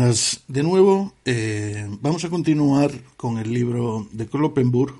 [0.00, 1.12] De nuevo.
[1.26, 4.94] Eh, vamos a continuar con el libro de Kloppenburg.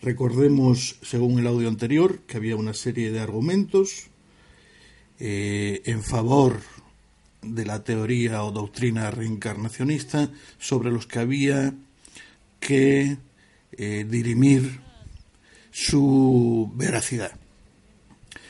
[0.00, 4.06] Recordemos, según el audio anterior, que había una serie de argumentos
[5.20, 6.62] eh, en favor
[7.42, 11.74] de la teoría o doctrina reencarnacionista sobre los que había
[12.60, 13.18] que
[13.72, 14.80] eh, dirimir
[15.70, 17.32] su veracidad,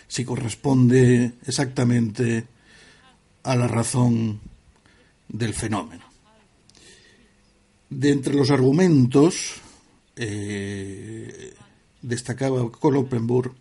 [0.06, 2.46] si corresponde exactamente
[3.42, 4.40] a la razón
[5.32, 6.04] del fenómeno.
[7.90, 9.54] De entre los argumentos
[10.16, 11.54] eh,
[12.00, 13.54] destacaba Koloppenburg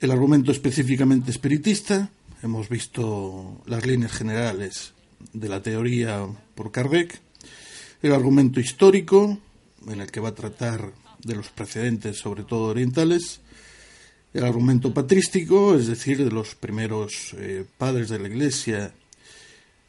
[0.00, 2.10] el argumento específicamente espiritista,
[2.42, 4.94] hemos visto las líneas generales
[5.32, 6.26] de la teoría
[6.56, 7.20] por Kardec,
[8.02, 9.38] el argumento histórico,
[9.86, 10.92] en el que va a tratar
[11.22, 13.40] de los precedentes, sobre todo orientales,
[14.34, 18.92] el argumento patrístico, es decir, de los primeros eh, padres de la Iglesia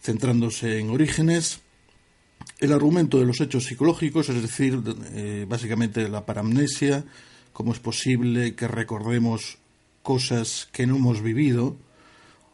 [0.03, 1.61] centrándose en orígenes,
[2.59, 4.81] el argumento de los hechos psicológicos, es decir,
[5.13, 7.05] eh, básicamente la paramnesia,
[7.53, 9.57] cómo es posible que recordemos
[10.01, 11.77] cosas que no hemos vivido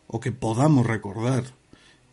[0.08, 1.44] o que podamos recordar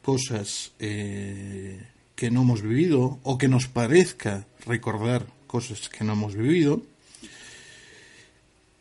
[0.00, 6.34] cosas eh, que no hemos vivido o que nos parezca recordar cosas que no hemos
[6.34, 6.80] vivido,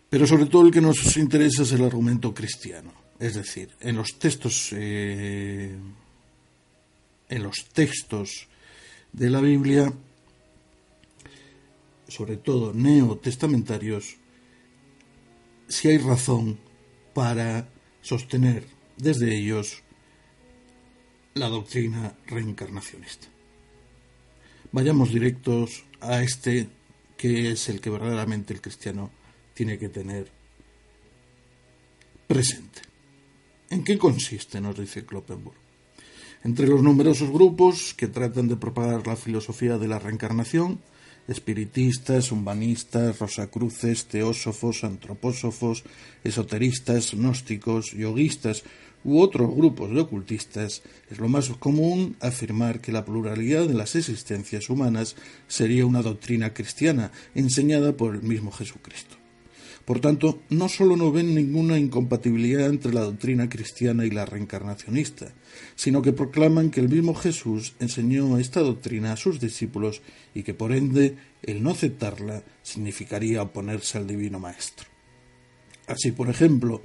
[0.10, 4.18] pero sobre todo el que nos interesa es el argumento cristiano, es decir, en los
[4.18, 5.76] textos eh,
[7.30, 8.48] en los textos
[9.14, 9.92] de la Biblia,
[12.08, 14.18] sobre todo neotestamentarios,
[15.68, 16.60] si hay razón
[17.14, 17.68] para
[18.02, 18.66] sostener
[18.98, 19.84] desde ellos
[21.34, 23.28] la doctrina reencarnacionista.
[24.72, 26.70] Vayamos directos a este
[27.18, 29.10] que es el que verdaderamente el cristiano
[29.54, 30.30] tiene que tener
[32.28, 32.82] presente.
[33.70, 34.62] ¿En qué consiste?
[34.62, 35.65] nos dice Kloppenburg.
[36.46, 40.78] Entre los numerosos grupos que tratan de propagar la filosofía de la reencarnación,
[41.28, 45.84] espiritistas, humanistas, rosacruces, teósofos, antropósofos,
[46.24, 48.64] esoteristas, gnósticos, yoguistas
[49.04, 53.96] u otros grupos de ocultistas, es lo más común afirmar que la pluralidad de las
[53.96, 55.16] existencias humanas
[55.48, 59.25] sería una doctrina cristiana enseñada por el mismo Jesucristo.
[59.86, 65.34] Por tanto, no solo no ven ninguna incompatibilidad entre la doctrina cristiana y la reencarnacionista,
[65.76, 70.02] sino que proclaman que el mismo Jesús enseñó esta doctrina a sus discípulos
[70.34, 74.88] y que por ende el no aceptarla significaría oponerse al divino Maestro.
[75.86, 76.82] Así, por ejemplo,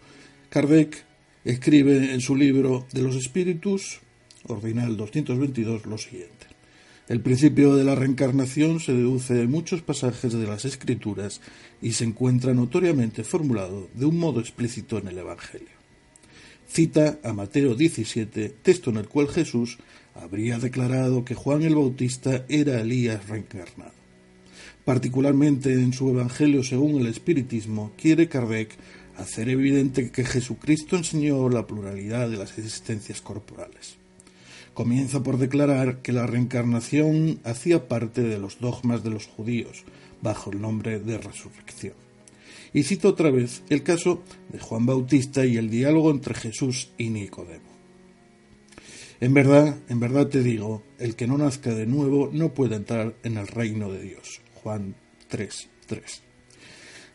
[0.51, 1.07] Kardec
[1.45, 4.01] escribe en su libro de los espíritus,
[4.47, 6.50] ordinal 222, lo siguiente.
[7.11, 11.41] El principio de la reencarnación se deduce de muchos pasajes de las Escrituras
[11.83, 15.75] y se encuentra notoriamente formulado de un modo explícito en el Evangelio.
[16.69, 19.79] Cita a Mateo 17, texto en el cual Jesús
[20.15, 23.99] habría declarado que Juan el Bautista era Elías reencarnado.
[24.85, 28.71] Particularmente en su Evangelio según el Espiritismo, quiere Kardec
[29.17, 34.00] hacer evidente que Jesucristo enseñó la pluralidad de las existencias corporales
[34.75, 39.85] comienza por declarar que la reencarnación hacía parte de los dogmas de los judíos,
[40.23, 41.95] bajo el nombre de resurrección.
[42.73, 47.11] Y cito otra vez el caso de Juan Bautista y el diálogo entre Jesús y
[47.11, 47.71] Nicodemo.
[49.21, 53.15] En verdad, en verdad te digo, el que no nazca de nuevo no puede entrar
[53.23, 54.41] en el reino de Dios.
[54.63, 54.95] Juan
[55.29, 56.23] 3, 3.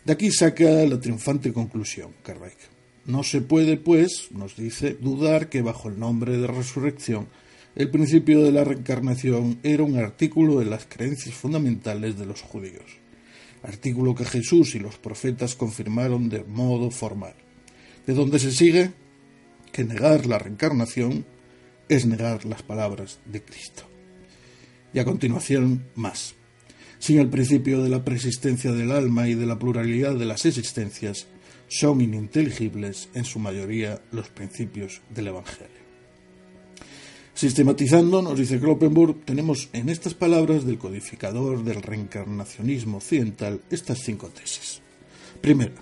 [0.06, 2.58] De aquí saca la triunfante conclusión, Kardec.
[3.06, 7.28] No se puede, pues, nos dice, dudar que bajo el nombre de resurrección
[7.76, 12.86] el principio de la reencarnación era un artículo de las creencias fundamentales de los judíos,
[13.64, 17.36] artículo que Jesús y los profetas confirmaron de modo formal,
[18.08, 18.92] de donde se sigue
[19.74, 21.26] que negar la reencarnación
[21.90, 23.84] es negar las palabras de Cristo.
[24.94, 26.34] Y a continuación, más.
[26.98, 31.28] Sin el principio de la persistencia del alma y de la pluralidad de las existencias,
[31.68, 35.75] son ininteligibles en su mayoría los principios del Evangelio.
[37.36, 44.30] Sistematizando, nos dice Kloppenburg, tenemos en estas palabras del codificador del reencarnacionismo occidental estas cinco
[44.30, 44.82] tesis.
[45.42, 45.76] Primera,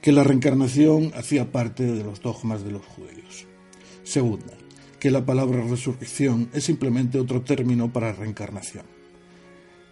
[0.00, 3.46] que la reencarnación hacía parte de los dogmas de los judíos.
[4.02, 4.54] Segunda,
[4.98, 8.86] que la palabra resurrección es simplemente otro término para reencarnación.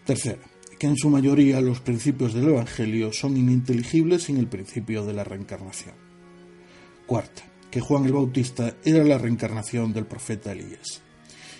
[0.07, 0.41] Tercera,
[0.79, 5.25] que en su mayoría los principios del Evangelio son ininteligibles sin el principio de la
[5.25, 5.95] reencarnación.
[7.07, 7.43] Cuarta,
[7.77, 11.03] que Juan el Bautista era la reencarnación del profeta Elías.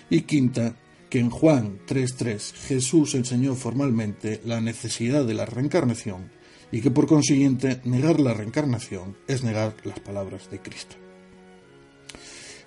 [0.09, 0.75] Y quinta,
[1.11, 6.31] que en Juan 3.3 Jesús enseñó formalmente la necesidad de la reencarnación
[6.71, 10.95] y que por consiguiente negar la reencarnación es negar las palabras de Cristo.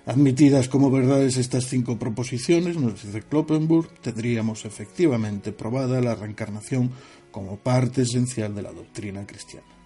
[0.05, 6.89] Admitidas como verdades estas cinco proposiciones, nos dice Kloppenburg, tendríamos efectivamente probada la reencarnación
[7.31, 9.80] como parte esencial de la doctrina cristiana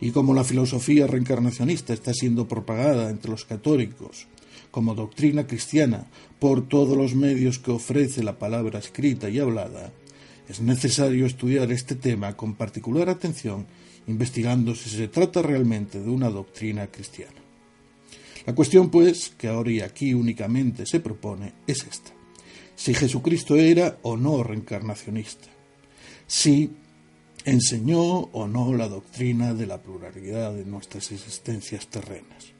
[0.00, 4.26] y como la filosofía reencarnacionista está siendo propagada entre los católicos
[4.70, 6.06] como doctrina cristiana
[6.38, 9.92] por todos los medios que ofrece la palabra escrita y hablada,
[10.48, 13.66] es necesario estudiar este tema con particular atención,
[14.06, 17.40] investigando si se trata realmente de una doctrina cristiana.
[18.46, 22.12] La cuestión, pues, que ahora y aquí únicamente se propone es esta.
[22.74, 25.48] Si Jesucristo era o no reencarnacionista.
[26.26, 26.70] Si
[27.50, 32.52] enseñó o no la doctrina de la pluralidad de nuestras existencias terrenas.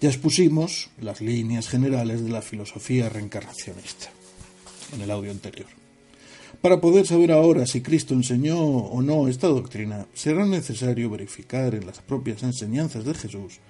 [0.00, 4.10] Ya expusimos las líneas generales de la filosofía reencarnacionista
[4.94, 5.68] en el audio anterior.
[6.60, 11.86] Para poder saber ahora si Cristo enseñó o no esta doctrina, será necesario verificar en
[11.86, 13.60] las propias enseñanzas de Jesús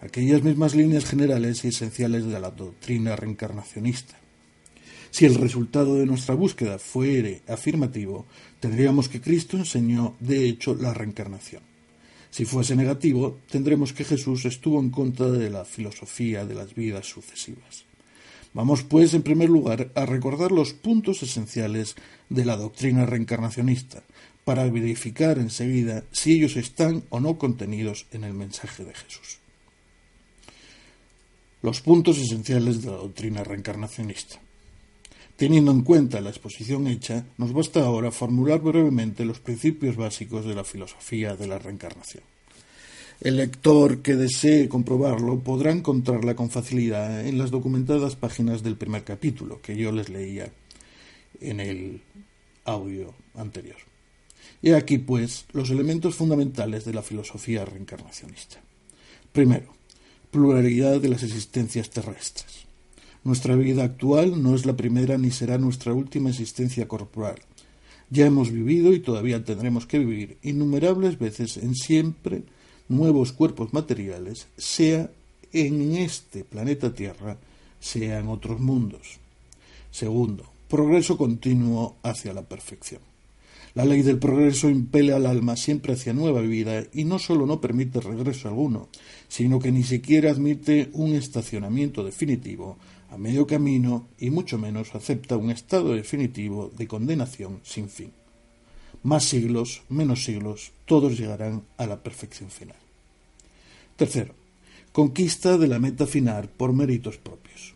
[0.00, 4.16] aquellas mismas líneas generales y esenciales de la doctrina reencarnacionista
[5.10, 8.26] si el resultado de nuestra búsqueda fuere afirmativo,
[8.60, 11.62] tendríamos que Cristo enseñó, de hecho, la reencarnación.
[12.30, 17.06] Si fuese negativo, tendremos que Jesús estuvo en contra de la filosofía de las vidas
[17.06, 17.84] sucesivas.
[18.52, 21.94] Vamos, pues, en primer lugar, a recordar los puntos esenciales
[22.28, 24.02] de la doctrina reencarnacionista,
[24.44, 29.38] para verificar enseguida si ellos están o no contenidos en el mensaje de Jesús.
[31.62, 34.40] Los puntos esenciales de la doctrina reencarnacionista.
[35.36, 40.54] Teniendo en cuenta la exposición hecha, nos basta ahora formular brevemente los principios básicos de
[40.54, 42.24] la filosofía de la reencarnación.
[43.20, 49.04] El lector que desee comprobarlo podrá encontrarla con facilidad en las documentadas páginas del primer
[49.04, 50.50] capítulo que yo les leía
[51.40, 52.00] en el
[52.64, 53.76] audio anterior.
[54.62, 58.60] He aquí, pues, los elementos fundamentales de la filosofía reencarnacionista.
[59.32, 59.74] Primero,
[60.30, 62.65] pluralidad de las existencias terrestres.
[63.26, 67.34] Nuestra vida actual no es la primera ni será nuestra última existencia corporal.
[68.08, 72.44] Ya hemos vivido y todavía tendremos que vivir innumerables veces en siempre
[72.88, 75.10] nuevos cuerpos materiales, sea
[75.52, 77.36] en este planeta Tierra,
[77.80, 79.18] sea en otros mundos.
[79.90, 83.00] Segundo, progreso continuo hacia la perfección.
[83.74, 87.60] La ley del progreso impele al alma siempre hacia nueva vida y no sólo no
[87.60, 88.88] permite regreso alguno,
[89.26, 92.78] sino que ni siquiera admite un estacionamiento definitivo
[93.10, 98.12] a medio camino y mucho menos acepta un estado definitivo de condenación sin fin.
[99.02, 102.76] Más siglos, menos siglos, todos llegarán a la perfección final.
[103.96, 104.34] Tercero,
[104.92, 107.74] conquista de la meta final por méritos propios.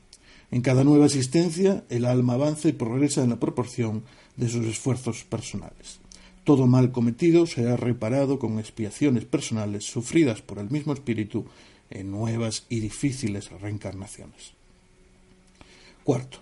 [0.50, 4.02] En cada nueva existencia, el alma avanza y progresa en la proporción
[4.36, 6.00] de sus esfuerzos personales.
[6.42, 11.44] Todo mal cometido será reparado con expiaciones personales sufridas por el mismo espíritu
[11.90, 14.59] en nuevas y difíciles reencarnaciones.
[16.10, 16.38] Cuarto,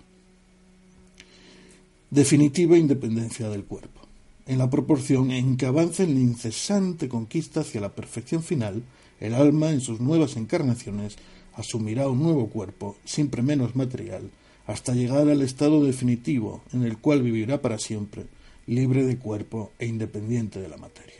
[2.09, 4.01] definitiva independencia del cuerpo.
[4.47, 8.81] En la proporción en que avanza en la incesante conquista hacia la perfección final,
[9.19, 11.17] el alma en sus nuevas encarnaciones
[11.53, 14.31] asumirá un nuevo cuerpo, siempre menos material,
[14.65, 18.25] hasta llegar al estado definitivo en el cual vivirá para siempre,
[18.65, 21.18] libre de cuerpo e independiente de la materia.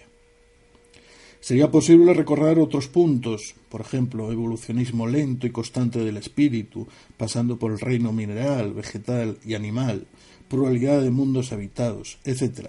[1.41, 7.71] Sería posible recorrer otros puntos, por ejemplo, evolucionismo lento y constante del espíritu, pasando por
[7.71, 10.05] el reino mineral, vegetal y animal,
[10.49, 12.67] pluralidad de mundos habitados, etc.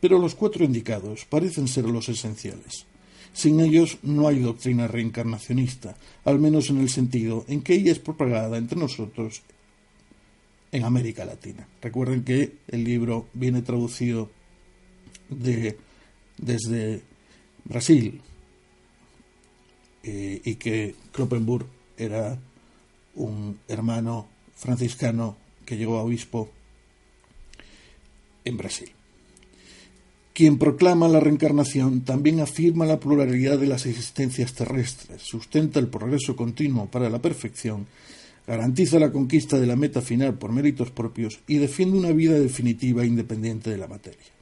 [0.00, 2.86] Pero los cuatro indicados parecen ser los esenciales.
[3.32, 7.98] Sin ellos no hay doctrina reencarnacionista, al menos en el sentido en que ella es
[7.98, 9.42] propagada entre nosotros
[10.70, 11.66] en América Latina.
[11.80, 14.30] Recuerden que el libro viene traducido
[15.30, 15.78] de,
[16.36, 17.02] desde
[17.64, 18.20] Brasil
[20.02, 21.66] eh, y que Kloppenburg
[21.96, 22.38] era
[23.14, 26.50] un hermano franciscano que llegó a obispo
[28.44, 28.90] en Brasil.
[30.34, 36.34] Quien proclama la reencarnación también afirma la pluralidad de las existencias terrestres, sustenta el progreso
[36.34, 37.86] continuo para la perfección
[38.46, 43.02] garantiza la conquista de la meta final por méritos propios y defiende una vida definitiva
[43.02, 44.41] e independiente de la materia.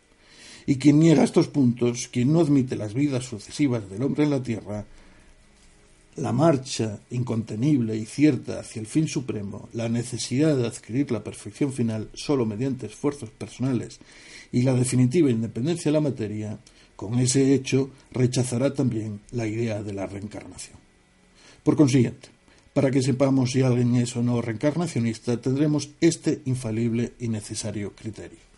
[0.67, 4.43] Y quien niega estos puntos, quien no admite las vidas sucesivas del hombre en la
[4.43, 4.85] tierra,
[6.17, 11.73] la marcha incontenible y cierta hacia el fin supremo, la necesidad de adquirir la perfección
[11.73, 14.01] final solo mediante esfuerzos personales
[14.53, 16.59] y la definitiva independencia de la materia,
[16.97, 20.77] con ese hecho rechazará también la idea de la reencarnación.
[21.63, 22.29] Por consiguiente,
[22.75, 28.50] para que sepamos si alguien es o no reencarnacionista, tendremos este infalible y necesario criterio.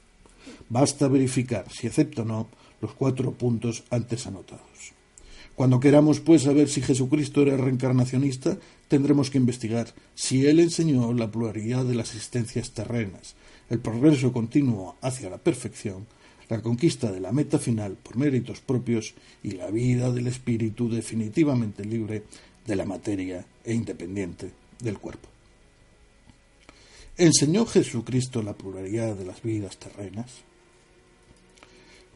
[0.69, 2.49] Basta verificar si acepta o no
[2.81, 4.93] los cuatro puntos antes anotados.
[5.55, 8.59] Cuando queramos, pues, saber si Jesucristo era reencarnacionista,
[8.89, 13.37] tendremos que investigar si Él enseñó la pluralidad de las existencias terrenas,
[13.69, 16.07] el progreso continuo hacia la perfección,
[16.49, 21.85] la conquista de la meta final por méritos propios y la vida del espíritu definitivamente
[21.85, 22.25] libre
[22.67, 25.32] de la materia e independiente del cuerpo.
[27.19, 30.31] ¿Enseñó Jesucristo la pluralidad de las vidas terrenas?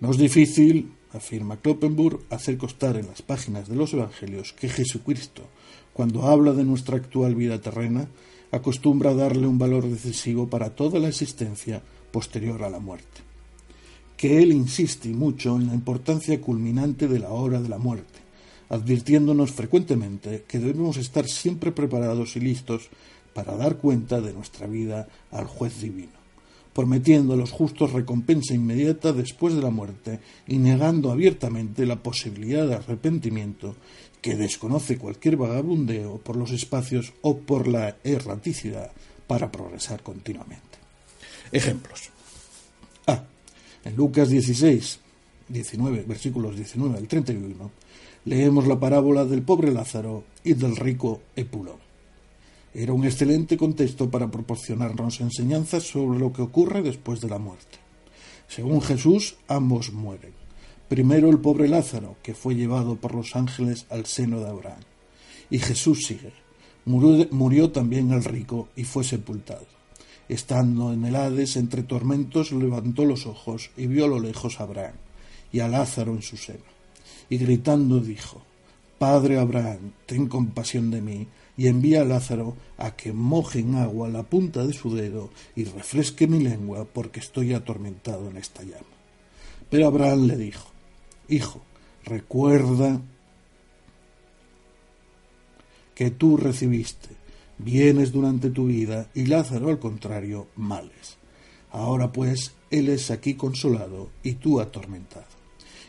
[0.01, 5.43] No es difícil, afirma Kloppenburg, hacer constar en las páginas de los Evangelios que Jesucristo,
[5.93, 8.09] cuando habla de nuestra actual vida terrena,
[8.51, 13.21] acostumbra a darle un valor decisivo para toda la existencia posterior a la muerte.
[14.17, 18.19] Que él insiste mucho en la importancia culminante de la hora de la muerte,
[18.71, 22.89] advirtiéndonos frecuentemente que debemos estar siempre preparados y listos
[23.37, 26.17] para dar cuenta de nuestra vida al juez divino,
[26.73, 32.67] prometiendo a los justos recompensa inmediata después de la muerte y negando abiertamente la posibilidad
[32.67, 33.77] de arrepentimiento
[34.23, 38.91] que desconoce cualquier vagabundeo por los espacios o por la erraticidad
[39.27, 40.79] para progresar continuamente.
[41.53, 42.09] Ejemplos.
[43.07, 43.23] A.
[43.85, 44.99] En Lucas 16,
[45.49, 47.71] 19, versículos 19 al 31,
[48.25, 51.86] leemos la parábola del pobre Lázaro y del rico Epulón.
[52.79, 57.79] Era un excelente contexto para proporcionarnos enseñanzas sobre lo que ocurre después de la muerte.
[58.49, 60.35] Según Jesús, ambos mueren.
[60.87, 64.83] Primero el pobre Lázaro, que fue llevado por los ángeles al seno de Abraham.
[65.49, 66.35] Y Jesús sigue.
[66.85, 69.67] Murió, también el rico y fue sepultado.
[70.29, 74.65] Estando en el Hades entre tormentos, levantó los ojos y vio a lo lejos a
[74.65, 74.97] Abraham
[75.51, 76.61] y a Lázaro en su seno.
[77.31, 78.43] Y gritando dijo,
[78.99, 84.09] Padre Abraham, ten compasión de mí, y envía a Lázaro a que moje en agua
[84.09, 88.97] la punta de su dedo y refresque mi lengua, porque estoy atormentado en esta llama.
[89.71, 90.71] Pero Abraham le dijo,
[91.29, 91.63] Hijo,
[92.05, 93.01] recuerda
[95.95, 97.09] que tú recibiste
[97.59, 101.17] bienes durante tu vida y Lázaro, al contrario, males.
[101.73, 105.27] Ahora pues, él es aquí consolado y tú atormentado.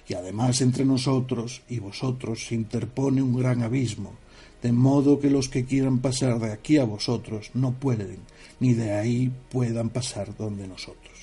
[0.08, 4.14] Y además entre nosotros y vosotros se interpone un gran abismo,
[4.62, 8.20] de modo que los que quieran pasar de aquí a vosotros no pueden,
[8.60, 11.14] ni de ahí puedan pasar donde nosotros.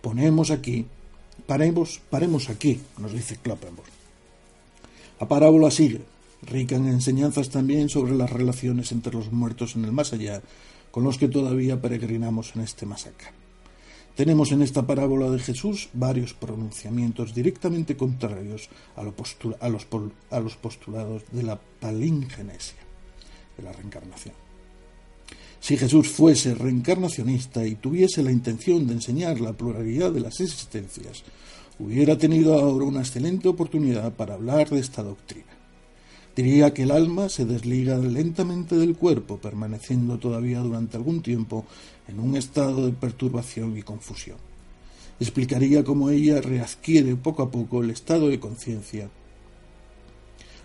[0.00, 0.86] Ponemos aquí,
[1.46, 3.88] paremos, paremos aquí, nos dice Kloppenborg.
[5.20, 6.00] La parábola sigue,
[6.42, 10.42] rica en enseñanzas también sobre las relaciones entre los muertos en el más allá,
[10.90, 13.32] con los que todavía peregrinamos en este más acá.
[14.16, 21.58] Tenemos en esta parábola de Jesús varios pronunciamientos directamente contrarios a, los, postulados de la
[21.80, 22.78] palingenesia,
[23.56, 24.34] de la reencarnación.
[25.60, 31.22] Si Jesús fuese reencarnacionista y tuviese la intención de enseñar la pluralidad de las existencias,
[31.78, 35.51] hubiera tenido ahora una excelente oportunidad para hablar de esta doctrina.
[36.34, 41.66] Diría que el alma se desliga lentamente del cuerpo, permaneciendo todavía durante algún tiempo
[42.08, 44.38] en un estado de perturbación y confusión.
[45.20, 49.10] Explicaría cómo ella readquiere poco a poco el estado de conciencia,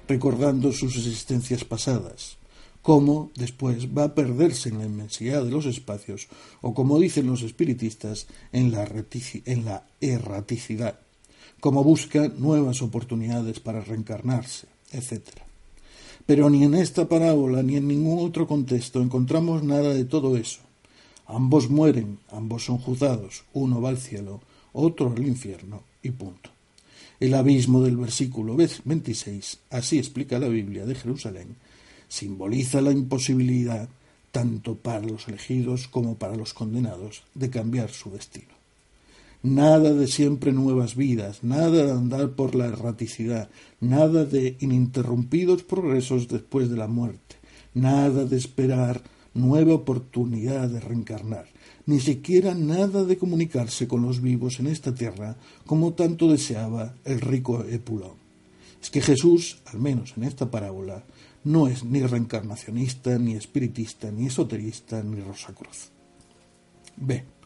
[0.07, 2.37] recordando sus existencias pasadas,
[2.81, 6.29] cómo después va a perderse en la inmensidad de los espacios,
[6.61, 8.89] o como dicen los espiritistas, en la,
[9.43, 11.01] en la erraticidad,
[11.59, 15.46] cómo busca nuevas oportunidades para reencarnarse, etc.
[16.27, 20.59] Pero ni en esta parábola ni en ningún otro contexto encontramos nada de todo eso.
[21.25, 24.41] Ambos mueren, ambos son juzgados, uno va al cielo,
[24.73, 26.49] otro al infierno, y punto.
[27.19, 31.55] El abismo del versículo 26, así explica la Biblia de Jerusalén,
[32.09, 33.89] simboliza la imposibilidad,
[34.31, 38.53] tanto para los elegidos como para los condenados, de cambiar su destino.
[39.43, 46.27] Nada de siempre nuevas vidas, nada de andar por la erraticidad, nada de ininterrumpidos progresos
[46.27, 47.35] después de la muerte,
[47.73, 49.01] nada de esperar
[49.35, 51.45] nueva oportunidad de reencarnar,
[51.85, 57.21] ni siquiera nada de comunicarse con los vivos en esta tierra como tanto deseaba el
[57.21, 58.17] rico Epulón.
[58.81, 61.03] Es que Jesús, al menos en esta parábola,
[61.43, 65.91] no es ni reencarnacionista, ni espiritista, ni esoterista, ni Rosacruz.
[66.97, 67.36] B.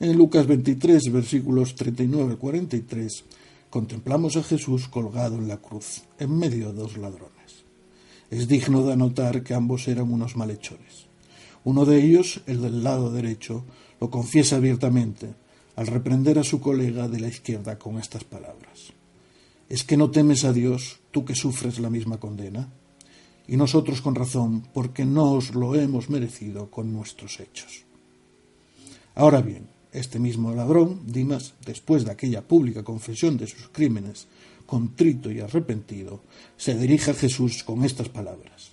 [0.00, 3.24] En Lucas 23, versículos 39 al 43,
[3.68, 7.64] contemplamos a Jesús colgado en la cruz, en medio de dos ladrones.
[8.30, 11.08] Es digno de anotar que ambos eran unos malhechores.
[11.64, 13.64] Uno de ellos, el del lado derecho,
[14.00, 15.34] lo confiesa abiertamente
[15.74, 18.92] al reprender a su colega de la izquierda con estas palabras.
[19.68, 22.68] ¿Es que no temes a Dios, tú que sufres la misma condena?
[23.48, 27.84] Y nosotros con razón, porque no os lo hemos merecido con nuestros hechos.
[29.16, 29.66] Ahora bien,
[29.98, 34.26] este mismo ladrón, Dimas, después de aquella pública confesión de sus crímenes,
[34.66, 36.20] contrito y arrepentido,
[36.56, 38.72] se dirige a Jesús con estas palabras.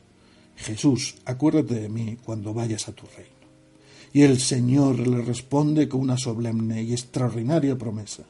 [0.55, 3.33] Jesús, acuérdate de mí cuando vayas a tu reino.
[4.13, 8.23] Y el Señor le responde con una solemne y extraordinaria promesa.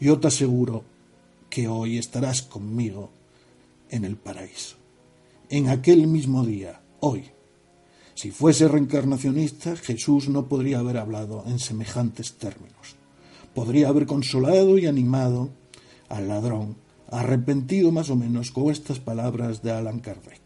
[0.00, 0.84] Yo te aseguro
[1.48, 3.10] que hoy estarás conmigo
[3.90, 4.76] en el paraíso.
[5.48, 7.24] En aquel mismo día, hoy,
[8.14, 12.96] si fuese reencarnacionista, Jesús no podría haber hablado en semejantes términos.
[13.54, 15.50] Podría haber consolado y animado
[16.08, 16.76] al ladrón,
[17.10, 20.40] arrepentido más o menos con estas palabras de Alan Kardec.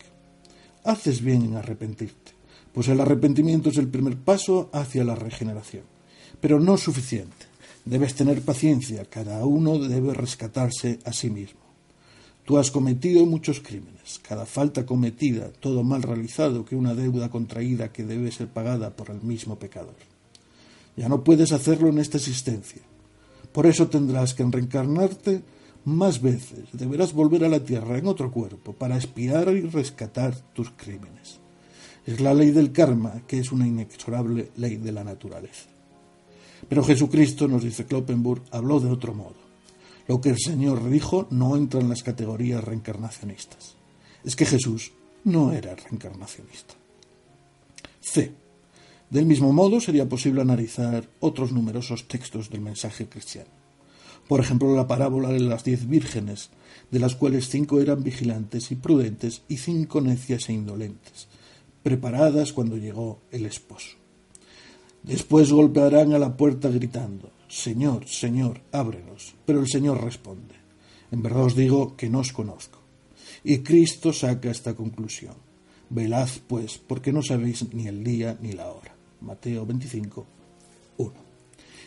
[0.85, 2.33] Haces bien en arrepentirte,
[2.73, 5.85] pues el arrepentimiento es el primer paso hacia la regeneración.
[6.41, 7.47] Pero no suficiente.
[7.85, 11.68] Debes tener paciencia, cada uno debe rescatarse a sí mismo.
[12.49, 17.93] Tú has cometido muchos crímenes, cada falta cometida, todo mal realizado que una deuda contraída
[17.93, 19.97] que debe ser pagada por el mismo pecador.
[20.97, 22.81] Ya no puedes hacerlo en esta existencia.
[23.53, 25.43] Por eso tendrás que reencarnarte
[25.85, 26.61] más veces.
[26.73, 31.41] Deberás volver a la tierra en otro cuerpo para espiar y rescatar tus crímenes.
[32.07, 35.69] Es la ley del karma, que es una inexorable ley de la naturaleza.
[36.67, 39.48] Pero Jesucristo, nos dice Kloppenburg, habló de otro modo.
[40.09, 43.77] Lo que el Señor dijo no entra en las categorías reencarnacionistas.
[44.25, 44.93] Es que Jesús
[45.25, 46.75] no era reencarnacionista.
[48.01, 48.33] C.
[49.11, 53.51] Del mismo modo, sería posible analizar otros numerosos textos del mensaje cristiano.
[54.27, 56.51] Por ejemplo, la parábola de las diez vírgenes,
[56.91, 61.29] de las cuales cinco eran vigilantes y prudentes y cinco necias e indolentes,
[61.83, 63.97] preparadas cuando llegó el esposo.
[65.03, 69.35] Después golpearán a la puerta gritando, Señor, Señor, ábrenos.
[69.45, 70.55] Pero el Señor responde,
[71.11, 72.81] En verdad os digo que no os conozco.
[73.43, 75.35] Y Cristo saca esta conclusión.
[75.91, 78.95] Velad, pues, porque no sabéis ni el día ni la hora.
[79.23, 80.27] Mateo 25,
[80.99, 81.13] 1.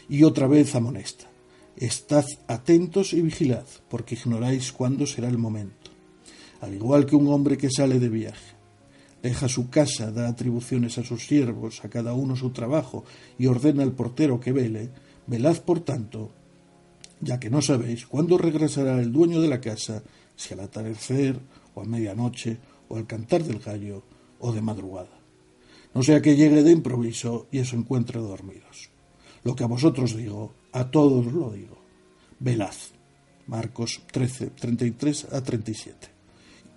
[0.10, 1.28] Y otra vez amonesta.
[1.76, 5.91] Estad atentos y vigilad, porque ignoráis cuándo será el momento.
[6.62, 8.62] Al igual que un hombre que sale de viaje
[9.21, 13.04] deja su casa, da atribuciones a sus siervos, a cada uno su trabajo,
[13.38, 14.89] y ordena al portero que vele,
[15.28, 16.32] velad por tanto,
[17.20, 20.04] ya que no sabéis cuándo regresará el dueño de la casa,
[20.36, 21.40] si al atardecer,
[21.76, 22.58] o a medianoche,
[22.90, 24.04] o al cantar del gallo,
[24.40, 25.20] o de madrugada.
[25.94, 28.90] No sea que llegue de improviso y os encuentre dormidos.
[29.44, 31.78] Lo que a vosotros digo, a todos lo digo.
[32.40, 32.76] Velad.
[33.48, 36.08] Marcos 13, 33 a 37.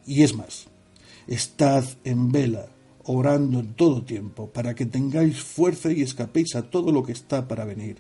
[0.07, 0.67] Y es más,
[1.27, 2.69] Estad en vela,
[3.05, 7.49] orando en todo tiempo, para que tengáis fuerza y escapéis a todo lo que está
[7.49, 7.97] para venir,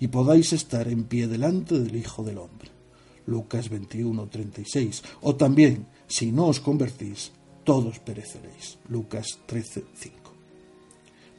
[0.00, 2.70] y podáis estar en pie delante del Hijo del Hombre.
[3.26, 5.02] Lucas 21, 36.
[5.22, 7.32] O también, si no os convertís,
[7.64, 8.78] todos pereceréis.
[8.88, 10.16] Lucas 13, 5.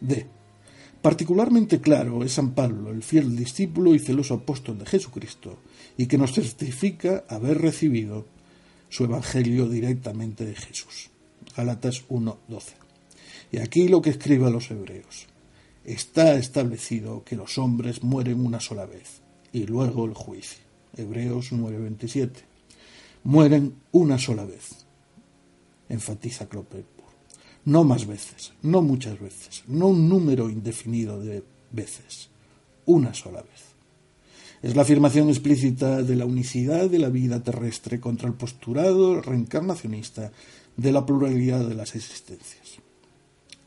[0.02, 0.28] D.
[1.02, 5.58] Particularmente claro es San Pablo, el fiel discípulo y celoso apóstol de Jesucristo,
[5.96, 8.26] y que nos certifica haber recibido
[8.90, 11.10] su Evangelio directamente de Jesús.
[11.56, 12.74] Galatas 1.12.
[13.52, 15.28] Y aquí lo que escribe a los hebreos.
[15.88, 19.22] Está establecido que los hombres mueren una sola vez
[19.54, 20.60] y luego el juicio.
[20.98, 22.32] Hebreos 9.27.
[23.24, 24.86] Mueren una sola vez.
[25.88, 27.06] Enfatiza Clopepur.
[27.64, 32.32] No más veces, no muchas veces, no un número indefinido de veces.
[32.86, 33.68] Una sola vez.
[34.62, 40.34] Es la afirmación explícita de la unicidad de la vida terrestre contra el postulado reencarnacionista
[40.76, 42.80] de la pluralidad de las existencias.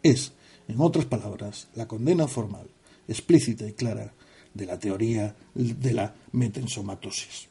[0.02, 0.34] Es,
[0.70, 2.66] en otras palabras, la condena formal,
[3.08, 4.12] explícita y clara
[4.54, 7.48] de la teoría de la metensomatosis.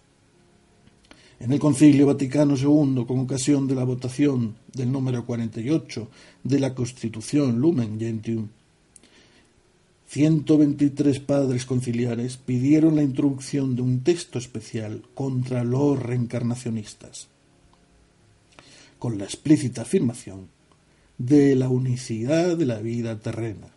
[1.39, 6.09] En el Concilio Vaticano II, con ocasión de la votación del número 48
[6.43, 8.47] de la Constitución Lumen Gentium,
[10.07, 17.27] 123 padres conciliares pidieron la introducción de un texto especial contra los reencarnacionistas
[18.97, 20.49] con la explícita afirmación
[21.19, 23.67] de la unicidad de la vida terrena,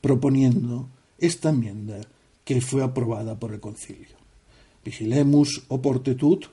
[0.00, 1.98] proponiendo esta enmienda
[2.44, 4.20] que fue aprobada por el concilio.
[4.84, 6.46] Vigilemus oportetut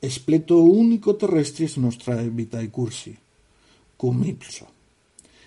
[0.00, 3.16] espleto único terrestris nostra vitae cursi,
[3.96, 4.68] cum ipso.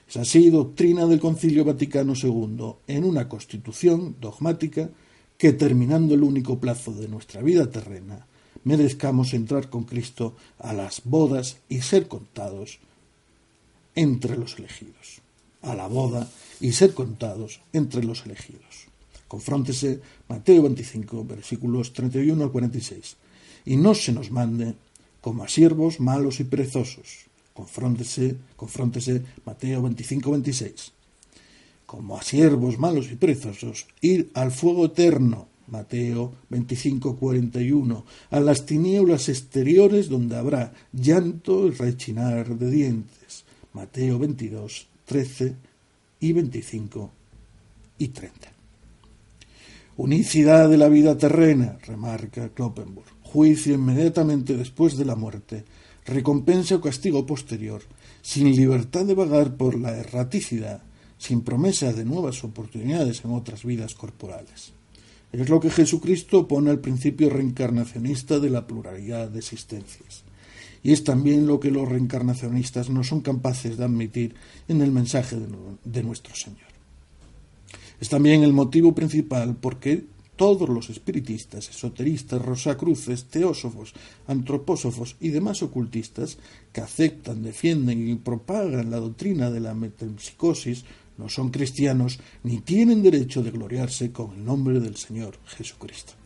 [0.09, 4.89] Es así doctrina del Concilio Vaticano II en una constitución dogmática
[5.37, 8.25] que, terminando el único plazo de nuestra vida terrena,
[8.63, 12.79] merezcamos entrar con Cristo a las bodas y ser contados
[13.95, 15.21] entre los elegidos.
[15.61, 16.29] A la boda
[16.61, 18.87] y ser contados entre los elegidos.
[19.27, 23.15] Confróntese Mateo 25, versículos 31 al 46.
[23.65, 24.75] Y no se nos mande
[25.21, 27.25] como a siervos malos y perezosos.
[27.53, 30.91] Confróntese, confróntese Mateo 25, 26.
[31.85, 38.65] Como a siervos malos y perezosos, ir al fuego eterno Mateo 25, 41, a las
[38.65, 43.45] tinieblas exteriores donde habrá llanto y rechinar de dientes.
[43.73, 45.55] Mateo 22, 13
[46.19, 47.11] y 25
[47.99, 48.51] y 30.
[49.97, 53.07] Unicidad de la vida terrena, remarca Kloppenburg.
[53.21, 55.65] Juicio inmediatamente después de la muerte,
[56.05, 57.81] recompensa o castigo posterior,
[58.21, 60.81] sin libertad de vagar por la erraticidad,
[61.17, 64.73] sin promesa de nuevas oportunidades en otras vidas corporales.
[65.31, 70.23] Es lo que Jesucristo pone al principio reencarnacionista de la pluralidad de existencias.
[70.83, 74.35] Y es también lo que los reencarnacionistas no son capaces de admitir
[74.67, 75.37] en el mensaje
[75.83, 76.69] de, nuestro Señor.
[77.99, 80.05] Es también el motivo principal por qué
[80.37, 83.93] todos los espiritistas, esoteristas, rosacruces, teósofos,
[84.25, 86.37] antropósofos y demás ocultistas
[86.71, 90.85] que aceptan, defienden y propagan la doctrina de la metempsicosis
[91.19, 96.18] no son cristianos ni tienen derecho de gloriarse con el nombre del Señor Jesucristo.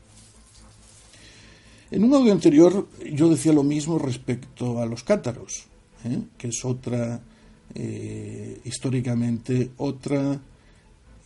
[1.93, 5.65] En un audio anterior yo decía lo mismo respecto a los cátaros,
[6.03, 6.21] ¿eh?
[6.39, 7.21] que es otra,
[7.75, 10.41] eh, históricamente, otra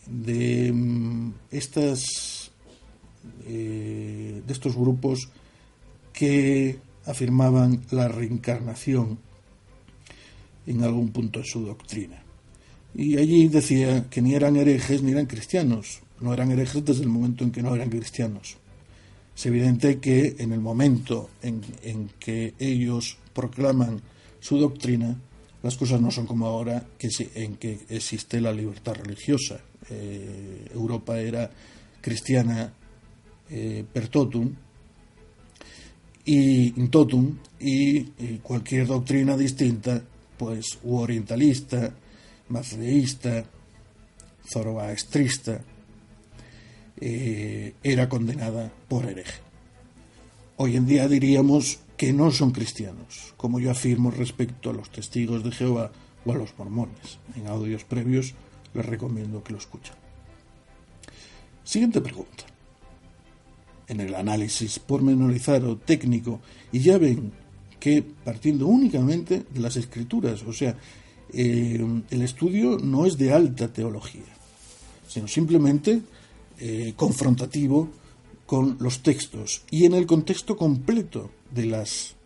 [0.06, 2.50] de mm, estas
[3.46, 5.30] eh, de estos grupos
[6.12, 9.18] que afirmaban la reencarnación
[10.66, 12.22] en algún punto de su doctrina.
[12.94, 16.00] Y allí decía que ni eran herejes ni eran cristianos.
[16.20, 18.58] No eran herejes desde el momento en que no eran cristianos.
[19.38, 24.02] Es evidente que en el momento en, que ellos proclaman
[24.40, 25.16] su doctrina,
[25.62, 29.60] las cosas no son como ahora, que en que existe la libertad religiosa.
[29.90, 31.48] Eh, Europa era
[32.00, 32.72] cristiana
[33.48, 34.52] eh, per totum
[36.24, 40.02] y totum y, cualquier doctrina distinta,
[40.36, 41.94] pues u orientalista,
[42.48, 43.44] mazdeísta,
[44.52, 45.62] zoroastrista,
[47.00, 49.40] eh, era condenada por hereje.
[50.56, 55.44] Hoy en día diríamos que no son cristianos, como yo afirmo respecto a los testigos
[55.44, 55.92] de Jehová
[56.24, 57.18] o a los mormones.
[57.36, 58.34] En audios previos
[58.74, 59.94] les recomiendo que lo escuchen.
[61.64, 62.44] Siguiente pregunta.
[63.88, 66.40] En el análisis pormenorizado técnico,
[66.72, 67.32] y ya ven
[67.80, 70.76] que partiendo únicamente de las escrituras, o sea,
[71.32, 71.80] eh,
[72.10, 74.22] el estudio no es de alta teología,
[75.06, 76.00] sino simplemente
[76.58, 77.88] eh, confrontativo
[78.46, 82.16] con los textos y en el contexto completo de las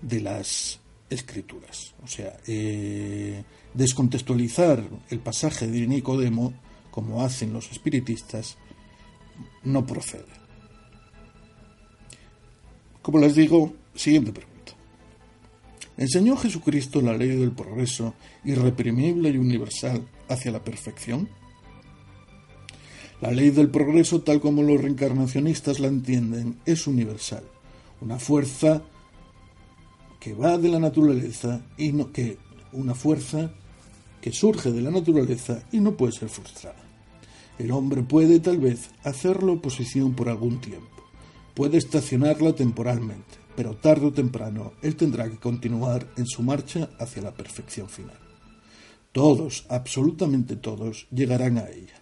[0.00, 1.94] de las escrituras.
[2.02, 3.42] O sea, eh,
[3.74, 6.54] descontextualizar el pasaje de Nicodemo,
[6.90, 8.56] como hacen los espiritistas,
[9.64, 10.24] no procede.
[13.02, 14.72] Como les digo, siguiente pregunta.
[15.96, 21.28] ¿Enseñó Jesucristo la ley del progreso irreprimible y universal hacia la perfección?
[23.20, 27.44] La ley del progreso, tal como los reencarnacionistas la entienden, es universal,
[28.00, 28.82] una fuerza
[30.18, 32.38] que va de la naturaleza y no que
[32.72, 33.50] una fuerza
[34.22, 36.82] que surge de la naturaleza y no puede ser frustrada.
[37.58, 41.04] El hombre puede tal vez hacerlo oposición por algún tiempo,
[41.54, 47.20] puede estacionarla temporalmente, pero tarde o temprano él tendrá que continuar en su marcha hacia
[47.20, 48.18] la perfección final.
[49.12, 51.99] Todos, absolutamente todos, llegarán a ella.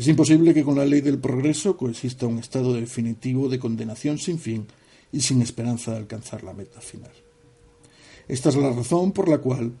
[0.00, 4.38] Es imposible que con la ley del progreso coexista un estado definitivo de condenación sin
[4.38, 4.66] fin
[5.12, 7.12] y sin esperanza de alcanzar la meta final.
[8.26, 9.74] Esta es la razón por la cual,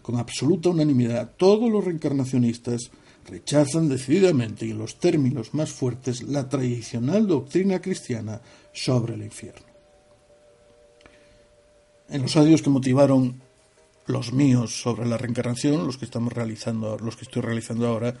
[0.00, 2.90] con absoluta unanimidad, todos los reencarnacionistas
[3.28, 8.40] rechazan decididamente y en los términos más fuertes la tradicional doctrina cristiana
[8.72, 9.66] sobre el infierno.
[12.08, 13.42] En los audios que motivaron
[14.06, 18.16] los míos sobre la reencarnación, los que estamos realizando, los que estoy realizando ahora,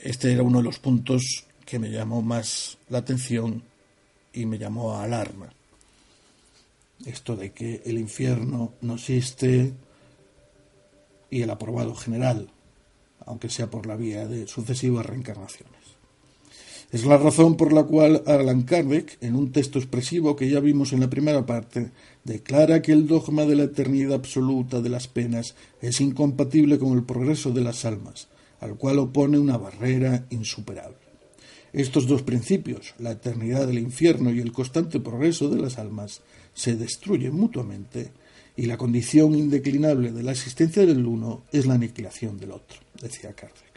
[0.00, 3.62] este era uno de los puntos que me llamó más la atención
[4.32, 5.48] y me llamó a alarma.
[7.04, 9.72] Esto de que el infierno no existe
[11.30, 12.48] y el aprobado general,
[13.26, 15.78] aunque sea por la vía de sucesivas reencarnaciones.
[16.90, 20.94] Es la razón por la cual Alan Kardec, en un texto expresivo que ya vimos
[20.94, 21.90] en la primera parte,
[22.24, 27.04] declara que el dogma de la eternidad absoluta de las penas es incompatible con el
[27.04, 28.28] progreso de las almas,
[28.60, 30.96] al cual opone una barrera insuperable.
[31.72, 36.22] Estos dos principios, la eternidad del infierno y el constante progreso de las almas,
[36.54, 38.12] se destruyen mutuamente
[38.56, 43.32] y la condición indeclinable de la existencia del uno es la aniquilación del otro, decía
[43.32, 43.68] Kardec.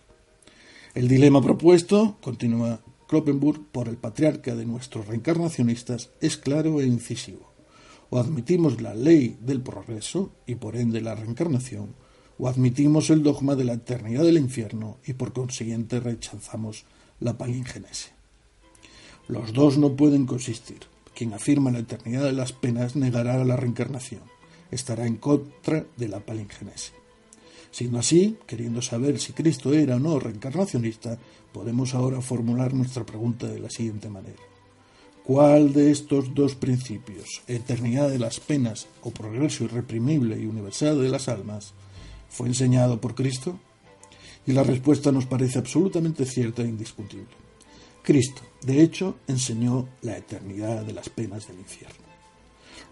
[0.96, 7.52] El dilema propuesto, continúa Kloppenburg, por el patriarca de nuestros reencarnacionistas es claro e incisivo.
[8.10, 11.94] O admitimos la ley del progreso y por ende la reencarnación,
[12.42, 16.86] o admitimos el dogma de la eternidad del infierno y por consiguiente rechazamos
[17.20, 18.10] la palingénese.
[19.28, 20.80] Los dos no pueden consistir.
[21.14, 24.24] Quien afirma la eternidad de las penas negará la reencarnación,
[24.72, 26.94] estará en contra de la palingénese.
[27.70, 31.20] Siendo así, queriendo saber si Cristo era o no reencarnacionista,
[31.54, 34.42] podemos ahora formular nuestra pregunta de la siguiente manera.
[35.24, 41.10] ¿Cuál de estos dos principios, eternidad de las penas o progreso irreprimible y universal de
[41.10, 41.76] las almas,
[42.32, 43.60] fue enseñado por Cristo?
[44.48, 47.36] Y la respuesta nos parece absolutamente cierta e indiscutible.
[48.02, 52.06] Cristo, de hecho, enseñó la eternidad de las penas del infierno.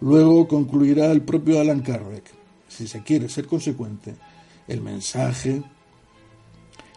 [0.02, 2.24] Luego concluirá el propio Alan Kardec,
[2.68, 4.14] si se quiere ser consecuente,
[4.68, 5.62] el mensaje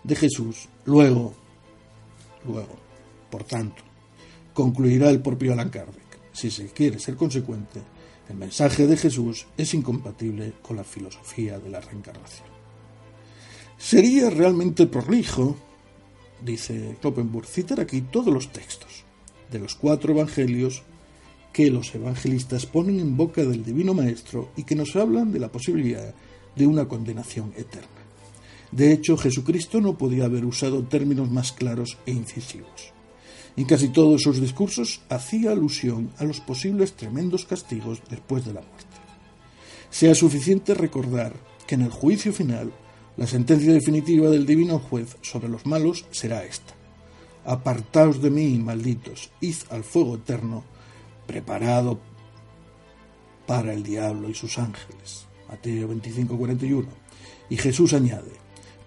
[0.04, 0.68] de Jesús.
[0.86, 1.34] Luego,
[2.46, 2.76] luego,
[3.32, 3.82] por tanto,
[4.54, 7.82] concluirá el propio Alan Kardec, si se quiere ser consecuente,
[8.30, 12.48] el mensaje de Jesús es incompatible con la filosofía de la reencarnación.
[13.78, 15.58] Sería realmente prolijo,
[16.42, 19.04] dice Kloppenburg, citar aquí todos los textos
[19.52, 20.84] de los cuatro evangelios
[21.52, 25.52] que los evangelistas ponen en boca del Divino Maestro y que nos hablan de la
[25.52, 26.14] posibilidad
[26.56, 27.88] de una condenación eterna.
[28.72, 32.94] De hecho, Jesucristo no podía haber usado términos más claros e incisivos.
[33.56, 38.62] En casi todos sus discursos hacía alusión a los posibles tremendos castigos después de la
[38.62, 38.98] muerte.
[39.90, 41.34] Sea suficiente recordar
[41.68, 42.74] que en el juicio final
[43.16, 46.74] La sentencia definitiva del divino juez sobre los malos será esta.
[47.46, 50.64] Apartaos de mí, malditos, id al fuego eterno,
[51.28, 52.00] preparado
[53.46, 55.28] para el diablo y sus ángeles.
[55.48, 56.88] Mateo 25, 41.
[57.52, 58.32] Y Jesús añade,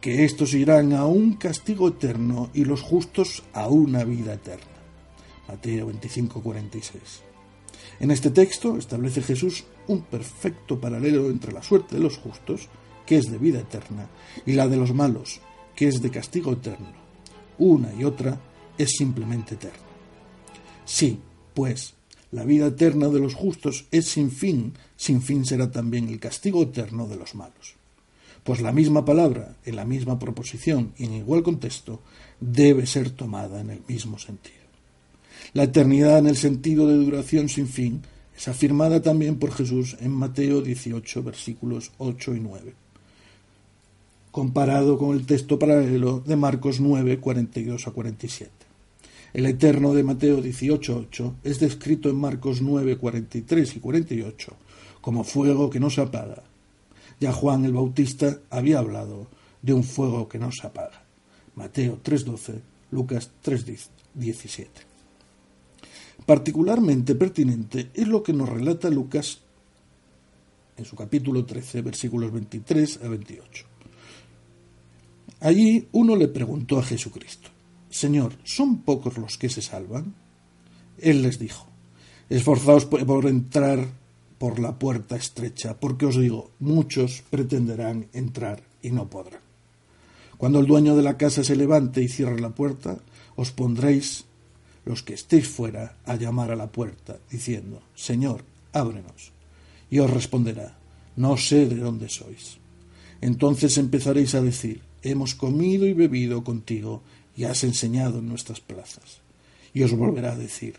[0.07, 4.79] que estos irán a un castigo eterno y los justos a una vida eterna.
[5.49, 7.03] Mateo 25, 46.
[7.99, 12.69] En este texto establece Jesús un perfecto paralelo entre la suerte de los justos
[13.05, 14.09] que es de vida eterna,
[14.47, 15.40] y la de los malos,
[15.75, 16.92] que es de castigo eterno.
[17.59, 18.40] Una y otra
[18.79, 19.88] es simplemente eterna.
[20.85, 21.19] Sí,
[21.53, 21.95] pues,
[22.31, 26.62] la vida eterna de los justos es sin fin, sin fin será también el castigo
[26.62, 27.75] eterno de los malos.
[28.46, 32.00] Pues la misma palabra, en la misma proposición y en igual contexto,
[32.40, 34.64] debe ser tomada en el mismo sentido.
[35.52, 38.02] La eternidad en el sentido de duración sin fin
[38.35, 42.74] es afirmada también por Jesús en Mateo 18, versículos 8 y 9
[44.37, 48.50] comparado con el texto paralelo de Marcos 9, 42 a 47.
[49.32, 54.52] El Eterno de Mateo 18, 8 es descrito en Marcos 9, 43 y 48
[55.00, 56.42] como fuego que no se apaga.
[57.20, 59.26] Ya Juan el Bautista había hablado
[59.62, 61.02] de un fuego que no se apaga.
[61.55, 64.66] Mateo 3.12, Lucas 3.17.
[66.24, 69.40] Particularmente pertinente es lo que nos relata Lucas
[70.76, 73.66] en su capítulo 13, versículos 23 a 28.
[75.40, 77.50] Allí uno le preguntó a Jesucristo,
[77.90, 80.14] Señor, ¿son pocos los que se salvan?
[80.98, 81.66] Él les dijo,
[82.29, 83.87] Esforzaos por entrar
[84.38, 89.40] por la puerta estrecha, porque os digo, muchos pretenderán entrar y no podrán.
[90.37, 92.99] Cuando el dueño de la casa se levante y cierre la puerta,
[93.37, 94.25] os pondréis
[94.85, 99.33] los que estéis fuera a llamar a la puerta, diciendo, Señor, ábrenos.
[99.90, 100.79] Y os responderá,
[101.16, 102.59] no sé de dónde sois.
[103.20, 107.03] Entonces empezaréis a decir, hemos comido y bebido contigo
[107.37, 109.20] y has enseñado en nuestras plazas.
[109.72, 110.77] Y os volverá a decir,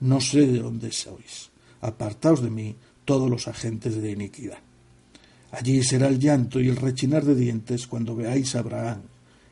[0.00, 2.76] no sé de dónde sois, apartaos de mí
[3.08, 4.58] todos los agentes de iniquidad.
[5.50, 9.00] Allí será el llanto y el rechinar de dientes cuando veáis a Abraham,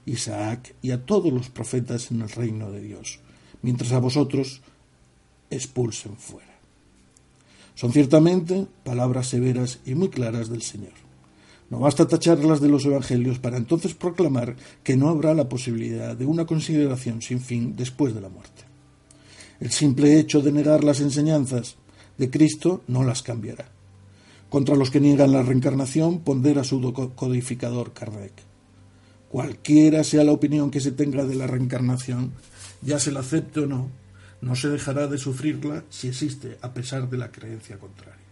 [0.04, 3.18] Isaac y a todos los profetas en el reino de Dios,
[3.62, 4.60] mientras a vosotros
[5.48, 6.54] expulsen fuera.
[7.74, 10.92] Son ciertamente palabras severas y muy claras del Señor.
[11.70, 16.26] No basta tacharlas de los evangelios para entonces proclamar que no habrá la posibilidad de
[16.26, 18.64] una consideración sin fin después de la muerte.
[19.60, 21.78] El simple hecho de negar las enseñanzas
[22.18, 23.68] de Cristo no las cambiará.
[24.48, 26.80] Contra los que niegan la reencarnación pondera su
[27.14, 28.32] codificador Kardec.
[29.28, 32.32] Cualquiera sea la opinión que se tenga de la reencarnación,
[32.80, 33.90] ya se la acepte o no,
[34.40, 38.24] no se dejará de sufrirla si existe a pesar de la creencia contraria.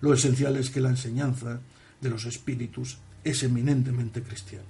[0.00, 1.60] Lo esencial es que la enseñanza
[2.00, 4.64] de los espíritus es eminentemente cristiana.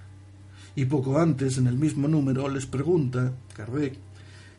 [0.76, 3.94] Y poco antes, en el mismo número, les pregunta Kardec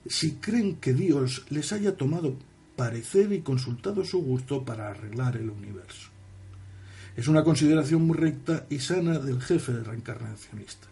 [0.08, 2.36] si creen que Dios les haya tomado
[2.76, 6.10] parecer y consultado su gusto para arreglar el universo.
[7.16, 10.88] Es una consideración muy recta y sana del jefe de reencarnacionista.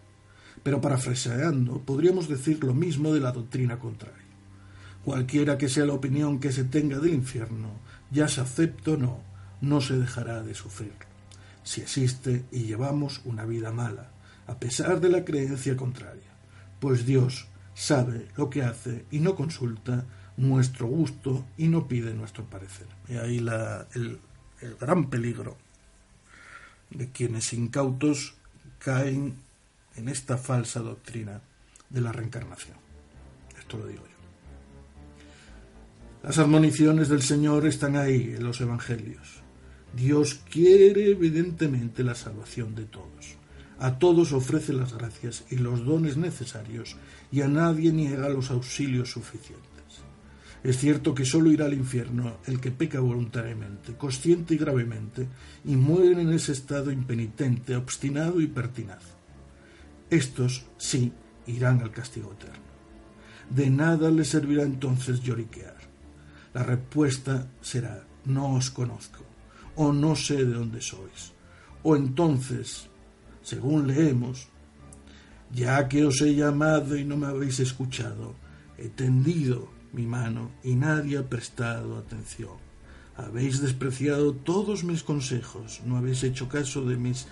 [0.62, 4.24] Pero parafraseando, podríamos decir lo mismo de la doctrina contraria.
[5.04, 7.72] Cualquiera que sea la opinión que se tenga del infierno,
[8.10, 9.20] ya se acepte o no,
[9.60, 11.14] no se dejará de sufrirlo
[11.64, 14.10] si existe y llevamos una vida mala,
[14.46, 16.30] a pesar de la creencia contraria,
[16.78, 20.04] pues Dios sabe lo que hace y no consulta
[20.36, 22.86] nuestro gusto y no pide nuestro parecer.
[23.08, 24.18] Y ahí la, el,
[24.60, 25.56] el gran peligro
[26.90, 28.34] de quienes incautos
[28.78, 29.36] caen
[29.96, 31.40] en esta falsa doctrina
[31.90, 32.76] de la reencarnación.
[33.58, 34.14] Esto lo digo yo.
[36.22, 39.42] Las admoniciones del Señor están ahí en los Evangelios.
[39.94, 43.36] Dios quiere evidentemente la salvación de todos.
[43.78, 46.96] A todos ofrece las gracias y los dones necesarios
[47.30, 49.73] y a nadie niega los auxilios suficientes.
[50.64, 55.28] Es cierto que sólo irá al infierno el que peca voluntariamente, consciente y gravemente,
[55.64, 59.02] y muere en ese estado impenitente, obstinado y pertinaz.
[60.08, 61.12] Estos, sí,
[61.46, 62.64] irán al castigo eterno.
[63.50, 65.76] De nada les servirá entonces lloriquear.
[66.54, 69.24] La respuesta será, no os conozco
[69.76, 71.32] o no sé de dónde sois.
[71.82, 72.88] O entonces,
[73.42, 74.48] según leemos,
[75.52, 78.34] ya que os he llamado y no me habéis escuchado,
[78.78, 82.58] he tendido mi mano y nadie ha prestado atención.
[83.16, 87.26] Habéis despreciado todos mis consejos, no habéis hecho caso de mis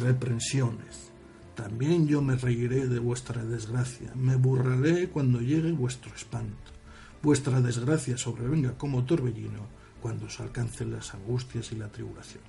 [0.00, 1.10] reprensiones.
[1.56, 6.70] También yo me reiré de vuestra desgracia, me burlaré cuando llegue vuestro espanto.
[7.20, 9.66] Vuestra desgracia sobrevenga como torbellino,
[10.00, 12.42] cuando os alcancen las angustias y la tribulación.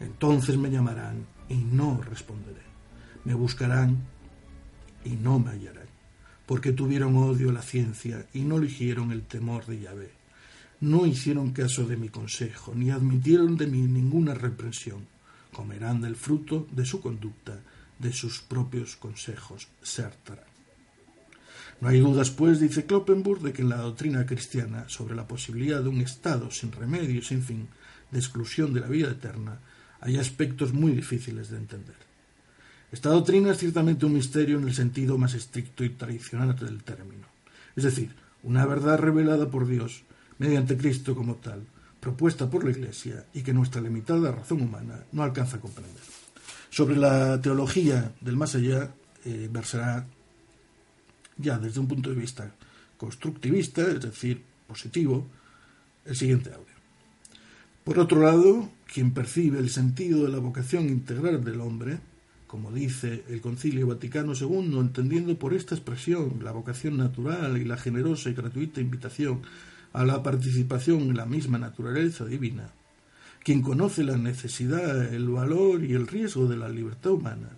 [0.00, 2.62] Entonces me llamarán y no responderé.
[3.24, 3.98] Me buscarán
[5.04, 5.87] y no me hallarán,
[6.48, 10.10] porque tuvieron odio a la ciencia y no eligieron el temor de Yahvé.
[10.80, 15.06] No hicieron caso de mi consejo, ni admitieron de mí ninguna reprensión.
[15.52, 17.60] Comerán del fruto de su conducta,
[17.98, 20.46] de sus propios consejos se hartarán.
[21.82, 25.82] No hay dudas, pues, dice Kloppenburg, de que en la doctrina cristiana sobre la posibilidad
[25.82, 27.68] de un estado sin remedio sin fin
[28.10, 29.60] de exclusión de la vida eterna
[30.00, 32.07] hay aspectos muy difíciles de entender.
[32.90, 37.26] Esta doctrina es ciertamente un misterio en el sentido más estricto y tradicional del término,
[37.76, 40.04] es decir, una verdad revelada por Dios
[40.38, 41.66] mediante Cristo como tal,
[42.00, 46.02] propuesta por la Iglesia y que nuestra limitada razón humana no alcanza a comprender.
[46.70, 48.90] Sobre la teología del más allá
[49.24, 50.06] eh, versará
[51.36, 52.50] ya desde un punto de vista
[52.96, 55.26] constructivista, es decir, positivo,
[56.04, 56.74] el siguiente audio.
[57.84, 62.00] Por otro lado, quien percibe el sentido de la vocación integral del hombre,
[62.48, 67.76] como dice el Concilio Vaticano II, entendiendo por esta expresión la vocación natural y la
[67.76, 69.42] generosa y gratuita invitación
[69.92, 72.70] a la participación en la misma naturaleza divina,
[73.44, 77.50] quien conoce la necesidad, el valor y el riesgo de la libertad humana,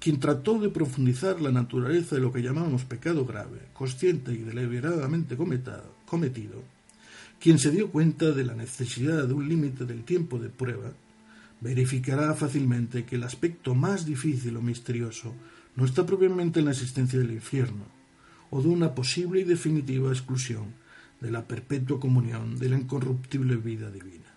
[0.00, 5.36] quien trató de profundizar la naturaleza de lo que llamamos pecado grave, consciente y deliberadamente
[6.06, 6.62] cometido,
[7.38, 10.92] quien se dio cuenta de la necesidad de un límite del tiempo de prueba,
[11.60, 15.34] verificará fácilmente que el aspecto más difícil o misterioso
[15.76, 17.84] no está propiamente en la existencia del infierno,
[18.50, 20.74] o de una posible y definitiva exclusión
[21.20, 24.30] de la perpetua comunión de la incorruptible vida divina,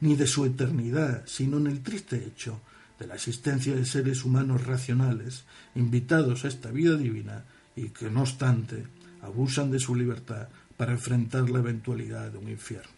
[0.00, 2.60] ni de su eternidad, sino en el triste hecho
[2.98, 7.44] de la existencia de seres humanos racionales invitados a esta vida divina
[7.76, 8.84] y que, no obstante,
[9.22, 12.97] abusan de su libertad para enfrentar la eventualidad de un infierno.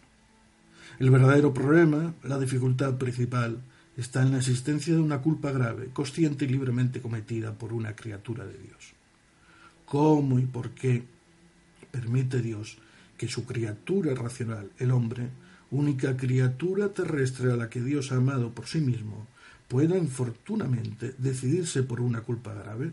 [1.01, 3.59] El verdadero problema, la dificultad principal,
[3.97, 8.45] está en la existencia de una culpa grave, consciente y libremente cometida por una criatura
[8.45, 8.93] de Dios.
[9.83, 11.03] ¿Cómo y por qué
[11.89, 12.77] permite Dios
[13.17, 15.27] que su criatura racional, el hombre,
[15.71, 19.25] única criatura terrestre a la que Dios ha amado por sí mismo,
[19.67, 22.91] pueda infortunamente decidirse por una culpa grave?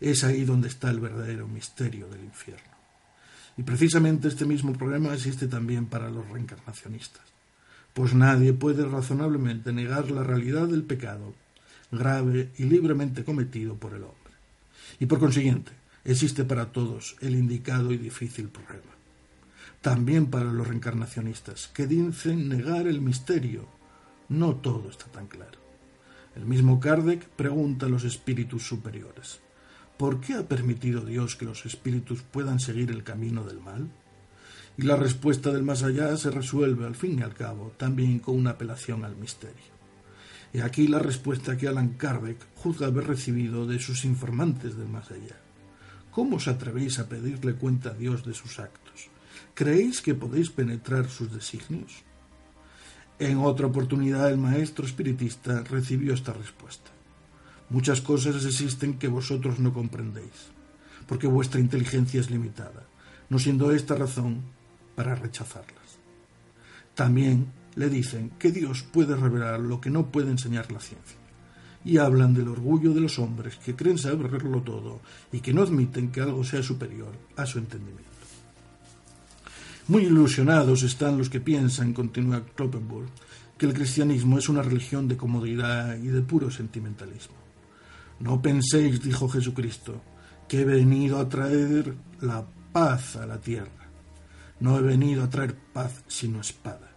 [0.00, 2.73] Es ahí donde está el verdadero misterio del infierno.
[3.56, 7.22] Y precisamente este mismo problema existe también para los reencarnacionistas,
[7.92, 11.34] pues nadie puede razonablemente negar la realidad del pecado
[11.90, 14.34] grave y libremente cometido por el hombre.
[14.98, 15.72] Y por consiguiente,
[16.04, 18.92] existe para todos el indicado y difícil problema.
[19.80, 23.66] También para los reencarnacionistas, que dicen negar el misterio.
[24.28, 25.58] No todo está tan claro.
[26.34, 29.40] El mismo Kardec pregunta a los espíritus superiores.
[29.96, 33.88] ¿Por qué ha permitido Dios que los espíritus puedan seguir el camino del mal?
[34.76, 38.36] Y la respuesta del más allá se resuelve al fin y al cabo también con
[38.36, 39.72] una apelación al misterio.
[40.52, 45.12] Y aquí la respuesta que Alan Kardec juzga haber recibido de sus informantes del más
[45.12, 45.36] allá.
[46.10, 49.10] ¿Cómo os atrevéis a pedirle cuenta a Dios de sus actos?
[49.54, 52.02] ¿Creéis que podéis penetrar sus designios?
[53.20, 56.93] En otra oportunidad el maestro espiritista recibió esta respuesta.
[57.70, 60.52] Muchas cosas existen que vosotros no comprendéis,
[61.06, 62.84] porque vuestra inteligencia es limitada,
[63.30, 64.42] no siendo esta razón
[64.94, 65.98] para rechazarlas.
[66.94, 71.16] También le dicen que Dios puede revelar lo que no puede enseñar la ciencia,
[71.84, 75.00] y hablan del orgullo de los hombres que creen saberlo todo
[75.32, 78.10] y que no admiten que algo sea superior a su entendimiento.
[79.86, 83.08] Muy ilusionados están los que piensan, continúa Kloppenburg,
[83.58, 87.43] que el cristianismo es una religión de comodidad y de puro sentimentalismo.
[88.20, 90.00] No penséis, dijo Jesucristo,
[90.48, 93.70] que he venido a traer la paz a la tierra.
[94.60, 96.90] No he venido a traer paz sino espada.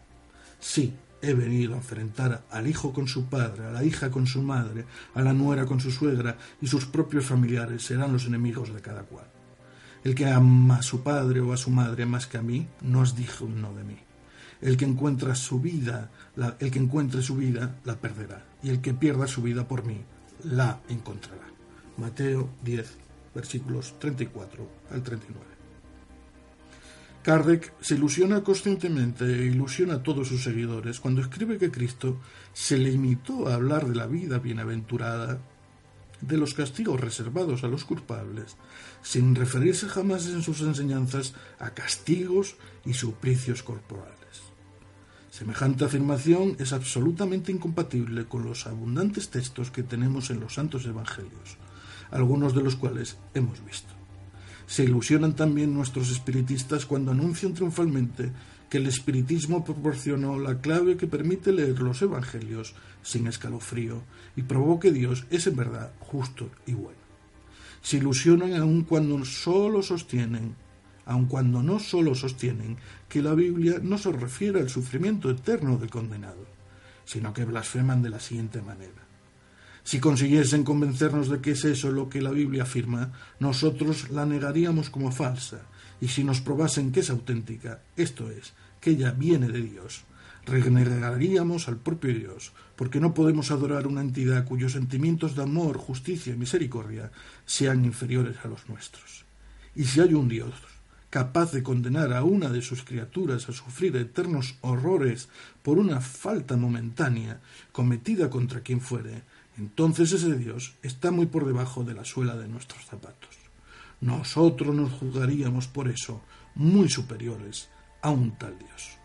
[0.60, 4.42] Sí, he venido a enfrentar al hijo con su padre, a la hija con su
[4.42, 8.82] madre, a la nuera con su suegra, y sus propios familiares serán los enemigos de
[8.82, 9.26] cada cual.
[10.04, 13.04] El que ama a su padre o a su madre más que a mí, no
[13.04, 13.98] es digno de mí.
[14.62, 16.10] El que encuentra su vida,
[16.60, 18.46] el que encuentre su vida, la perderá.
[18.64, 20.04] Y el que pierda su vida por mí,
[20.44, 21.48] la encontrará.
[21.98, 22.98] Mateo 10,
[23.34, 25.58] versículos 34 al 39.
[27.28, 32.22] Kardec se ilusiona conscientemente e ilusiona a todos sus seguidores cuando escribe que Cristo
[32.54, 35.40] se limitó a hablar de la vida bienaventurada,
[36.22, 38.56] de los castigos reservados a los culpables,
[39.02, 44.27] sin referirse jamás en sus enseñanzas a castigos y suplicios corporales.
[45.38, 51.60] Semejante afirmación es absolutamente incompatible con los abundantes textos que tenemos en los santos evangelios,
[52.10, 53.94] algunos de los cuales hemos visto.
[54.66, 58.32] Se ilusionan también nuestros espiritistas cuando anuncian triunfalmente
[58.68, 62.74] que el espiritismo proporcionó la clave que permite leer los evangelios
[63.04, 64.02] sin escalofrío
[64.36, 66.98] y probó que Dios es en verdad justo y bueno.
[67.84, 70.56] Se ilusionan aun cuando solo sostienen,
[71.08, 72.78] aun cuando no solo sostienen
[73.08, 76.46] que la Biblia no se refiere al sufrimiento eterno del condenado,
[77.06, 79.08] sino que blasfeman de la siguiente manera.
[79.84, 84.90] Si consiguiesen convencernos de que es eso lo que la Biblia afirma, nosotros la negaríamos
[84.90, 85.62] como falsa,
[86.02, 90.04] y si nos probasen que es auténtica, esto es, que ella viene de Dios,
[90.46, 96.34] regeneraríamos al propio Dios, porque no podemos adorar una entidad cuyos sentimientos de amor, justicia
[96.34, 97.12] y misericordia
[97.46, 99.26] sean inferiores a los nuestros.
[99.74, 100.54] Y si hay un Dios
[101.18, 105.30] capaz de condenar a una de sus criaturas a sufrir eternos horrores
[105.64, 107.42] por una falta momentánea
[107.72, 109.24] cometida contra quien fuere,
[109.58, 113.36] entonces ese Dios está muy por debajo de la suela de nuestros zapatos.
[114.00, 116.22] Nosotros nos juzgaríamos por eso
[116.54, 117.68] muy superiores
[118.04, 119.00] a un tal Dios.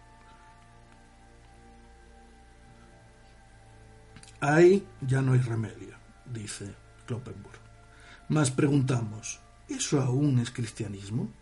[4.39, 5.97] Ahí ya no hay remedio,
[6.27, 6.75] dice
[7.07, 7.59] Kloppenburg.
[8.29, 11.33] Mas preguntamos, ¿eso aún es cristianismo?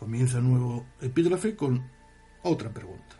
[0.00, 1.86] Comienza nuevo epígrafe con
[2.42, 3.16] otra pregunta,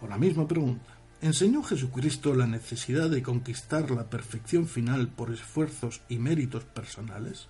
[0.00, 0.96] o la misma pregunta.
[1.20, 7.48] ¿Enseñó Jesucristo la necesidad de conquistar la perfección final por esfuerzos y méritos personales?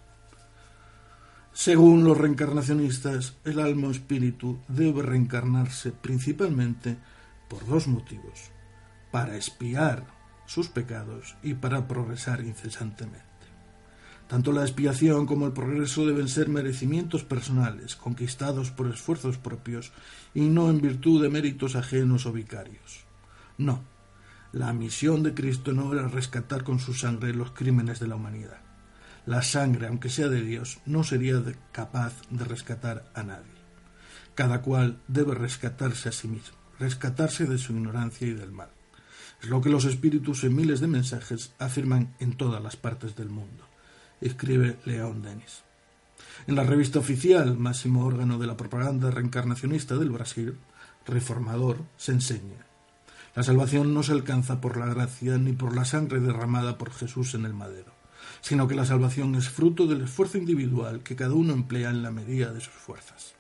[1.53, 6.97] Según los reencarnacionistas, el alma o espíritu debe reencarnarse principalmente
[7.49, 8.51] por dos motivos,
[9.13, 10.07] para espiar
[10.45, 13.34] sus pecados y para progresar incesantemente.
[14.29, 19.93] Tanto la expiación como el progreso deben ser merecimientos personales, conquistados por esfuerzos propios
[20.35, 23.05] y no en virtud de méritos ajenos o vicarios.
[23.59, 23.83] No,
[24.53, 28.65] la misión de Cristo no era rescatar con su sangre los crímenes de la humanidad
[29.27, 33.53] la sangre, aunque sea de Dios, no sería capaz de rescatar a nadie.
[34.35, 38.69] Cada cual debe rescatarse a sí mismo, rescatarse de su ignorancia y del mal.
[39.43, 43.29] Es lo que los espíritus en miles de mensajes afirman en todas las partes del
[43.29, 43.67] mundo,
[44.21, 45.63] escribe León Denis.
[46.47, 50.57] En la revista oficial, máximo órgano de la propaganda reencarnacionista del Brasil,
[51.07, 52.67] Reformador, se enseña.
[53.35, 57.35] La salvación no se alcanza por la gracia ni por la sangre derramada por Jesús
[57.35, 57.95] en el madero
[58.45, 62.11] sino que la salvación es fruto del esfuerzo individual que cada uno emplea en la
[62.11, 63.35] medida de sus fuerzas.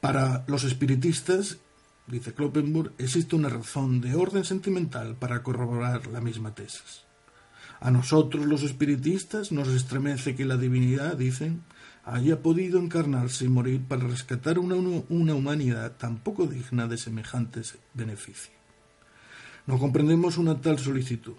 [0.00, 1.56] Para los espiritistas,
[2.06, 7.04] dice Kloppenburg, existe una razón de orden sentimental para corroborar la misma tesis.
[7.80, 11.62] A nosotros los espiritistas nos estremece que la divinidad, dicen,
[12.04, 14.74] haya podido encarnarse y morir para rescatar una,
[15.08, 18.54] una humanidad tan poco digna de semejantes beneficios.
[19.66, 21.36] No comprendemos una tal solicitud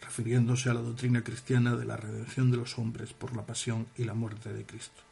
[0.00, 4.04] refiriéndose a la doctrina cristiana de la redención de los hombres por la pasión y
[4.04, 5.02] la muerte de Cristo.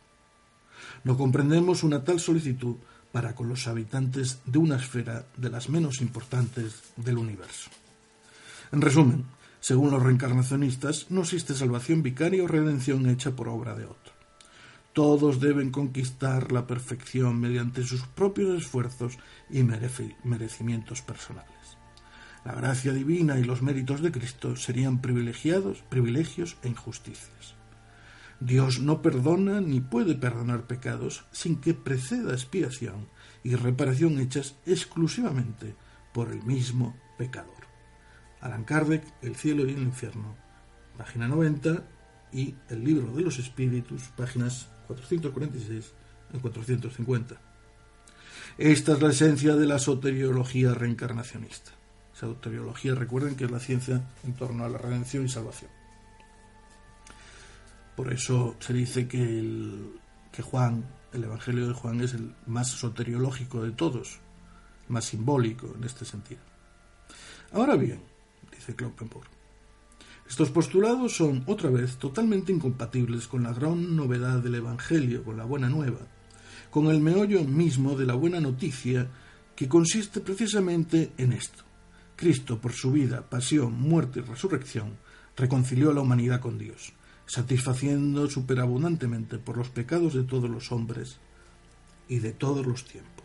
[1.04, 2.76] No comprendemos una tal solicitud
[3.12, 7.70] para con los habitantes de una esfera de las menos importantes del universo.
[8.72, 9.24] En resumen,
[9.68, 14.14] según los reencarnacionistas, no existe salvación vicaria o redención hecha por obra de otro.
[14.94, 19.18] Todos deben conquistar la perfección mediante sus propios esfuerzos
[19.50, 21.76] y merecimientos personales.
[22.46, 27.54] La gracia divina y los méritos de Cristo serían privilegiados, privilegios e injusticias.
[28.40, 33.10] Dios no perdona ni puede perdonar pecados sin que preceda expiación
[33.44, 35.74] y reparación hechas exclusivamente
[36.14, 37.57] por el mismo pecador.
[38.40, 40.36] Alan Kardec, El cielo y el infierno,
[40.96, 41.84] página 90,
[42.32, 45.92] y El libro de los espíritus, páginas 446
[46.34, 47.36] y 450.
[48.58, 51.72] Esta es la esencia de la soteriología reencarnacionista.
[52.12, 55.70] Soteriología, recuerden que es la ciencia en torno a la redención y salvación.
[57.96, 60.00] Por eso se dice que, el,
[60.32, 64.18] que Juan, el Evangelio de Juan, es el más soteriológico de todos,
[64.88, 66.40] más simbólico en este sentido.
[67.52, 68.00] Ahora bien,
[68.68, 69.28] dice Kloppenburg,
[70.28, 75.44] estos postulados son, otra vez, totalmente incompatibles con la gran novedad del Evangelio, con la
[75.44, 76.00] buena nueva,
[76.70, 79.08] con el meollo mismo de la buena noticia,
[79.56, 81.64] que consiste precisamente en esto.
[82.14, 84.98] Cristo, por su vida, pasión, muerte y resurrección,
[85.34, 86.92] reconcilió a la humanidad con Dios,
[87.24, 91.16] satisfaciendo superabundantemente por los pecados de todos los hombres
[92.06, 93.24] y de todos los tiempos.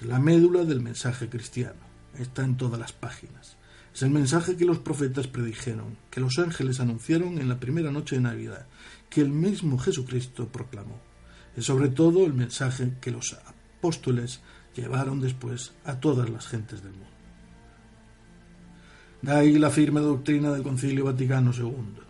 [0.00, 1.80] Es la médula del mensaje cristiano,
[2.16, 3.56] está en todas las páginas.
[3.94, 8.16] Es el mensaje que los profetas predijeron, que los ángeles anunciaron en la primera noche
[8.16, 8.66] de Navidad,
[9.08, 11.00] que el mismo Jesucristo proclamó.
[11.56, 14.40] Es sobre todo el mensaje que los apóstoles
[14.74, 17.06] llevaron después a todas las gentes del mundo.
[19.22, 22.02] De ahí la firme doctrina del Concilio Vaticano II.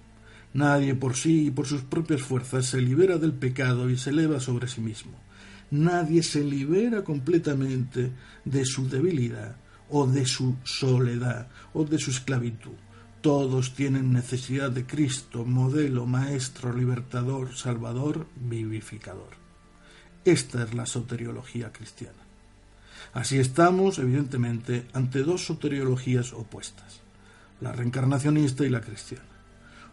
[0.55, 4.41] Nadie por sí y por sus propias fuerzas se libera del pecado y se eleva
[4.41, 5.13] sobre sí mismo.
[5.71, 8.11] Nadie se libera completamente
[8.45, 9.57] de su debilidad
[9.91, 12.73] o de su soledad o de su esclavitud.
[13.21, 19.31] Todos tienen necesidad de Cristo, modelo, maestro, libertador, salvador, vivificador.
[20.25, 22.25] Esta es la soteriología cristiana.
[23.13, 27.01] Así estamos, evidentemente, ante dos soteriologías opuestas,
[27.61, 29.25] la reencarnacionista y la cristiana.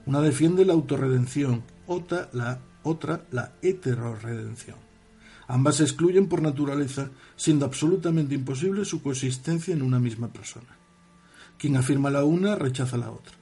[0.05, 4.90] Una defiende la autorredención, otra la, otra la heterorredención.
[5.51, 10.77] Ambas se excluyen por naturaleza, siendo absolutamente imposible su coexistencia en una misma persona.
[11.57, 13.33] Quien afirma la una rechaza la otra.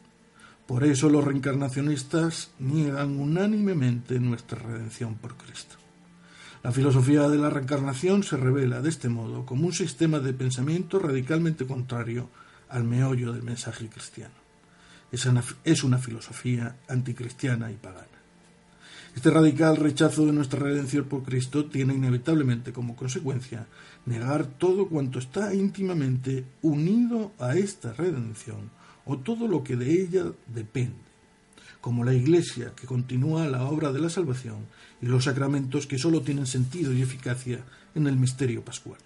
[0.66, 5.76] Por eso los reencarnacionistas niegan unánimemente nuestra redención por Cristo.
[6.64, 10.98] La filosofía de la reencarnación se revela de este modo como un sistema de pensamiento
[10.98, 12.32] radicalmente contrario
[12.70, 14.34] al meollo del mensaje cristiano.
[15.12, 15.28] Es
[15.84, 18.09] una, filosofía anticristiana y pagana.
[19.16, 23.68] Este radical rechazo de nuestra redención por Cristo tiene inevitablemente como consecuencia
[24.06, 28.70] negar todo cuanto está íntimamente unido a esta redención
[29.06, 30.96] o todo lo que de ella depende,
[31.82, 34.68] como la Iglesia que continúa la obra de la salvación
[35.02, 39.00] y los sacramentos que sólo tienen sentido y eficacia en el misterio pascual.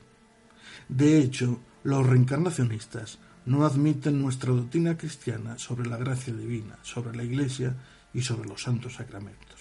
[0.89, 7.23] De hecho, los reencarnacionistas no admiten nuestra doctrina cristiana sobre la gracia divina, sobre la
[7.23, 7.75] Iglesia
[8.13, 9.52] y sobre los santos sacramentos,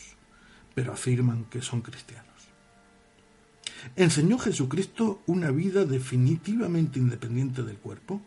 [0.75, 2.27] pero afirman que son cristianos.
[3.97, 8.23] ¿Enseñó Jesucristo una vida definitivamente independiente del cuerpo?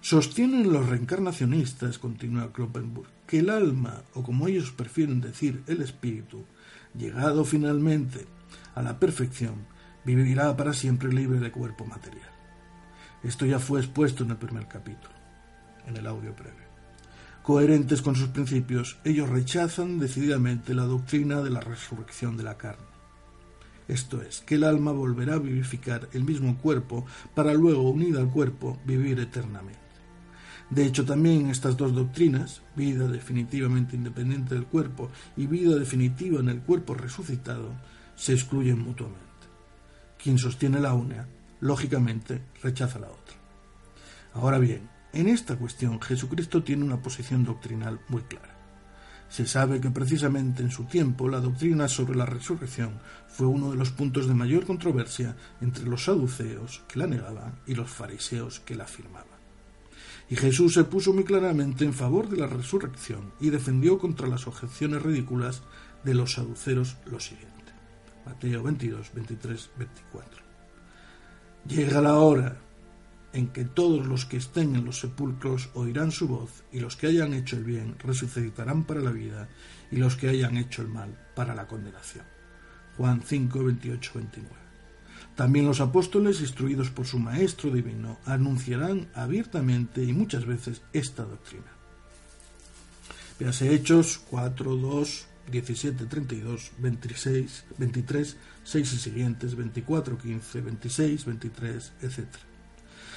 [0.00, 6.44] Sostienen los reencarnacionistas, continúa Kloppenburg, que el alma, o como ellos prefieren decir el espíritu,
[6.98, 8.26] llegado finalmente
[8.74, 9.54] a la perfección,
[10.04, 12.28] vivirá para siempre libre de cuerpo material.
[13.22, 15.14] Esto ya fue expuesto en el primer capítulo,
[15.86, 16.71] en el audio breve.
[17.42, 22.86] Coherentes con sus principios, ellos rechazan decididamente la doctrina de la resurrección de la carne.
[23.88, 28.30] Esto es, que el alma volverá a vivificar el mismo cuerpo para luego, unida al
[28.30, 29.80] cuerpo, vivir eternamente.
[30.70, 36.48] De hecho, también estas dos doctrinas, vida definitivamente independiente del cuerpo y vida definitiva en
[36.48, 37.74] el cuerpo resucitado,
[38.14, 39.20] se excluyen mutuamente.
[40.22, 41.26] Quien sostiene la una
[41.60, 43.36] lógicamente rechaza la otra.
[44.34, 48.56] Ahora bien, en esta cuestión Jesucristo tiene una posición doctrinal muy clara.
[49.28, 53.76] Se sabe que precisamente en su tiempo la doctrina sobre la resurrección fue uno de
[53.76, 58.74] los puntos de mayor controversia entre los saduceos que la negaban y los fariseos que
[58.74, 59.40] la afirmaban.
[60.28, 64.46] Y Jesús se puso muy claramente en favor de la resurrección y defendió contra las
[64.46, 65.62] objeciones ridículas
[66.04, 67.52] de los saduceos lo siguiente.
[68.24, 70.42] Mateo 22, 23, 24.
[71.66, 72.56] Llega la hora
[73.32, 77.06] en que todos los que estén en los sepulcros oirán su voz, y los que
[77.06, 79.48] hayan hecho el bien resucitarán para la vida,
[79.90, 82.24] y los que hayan hecho el mal para la condenación.
[82.96, 84.62] Juan 5, 28, 29.
[85.34, 91.72] También los apóstoles, instruidos por su Maestro Divino, anunciarán abiertamente y muchas veces esta doctrina.
[93.38, 101.92] Véase Hechos 4, 2, 17, 32, 26, 23, 6 y siguientes, 24, 15, 26, 23,
[102.02, 102.51] etc.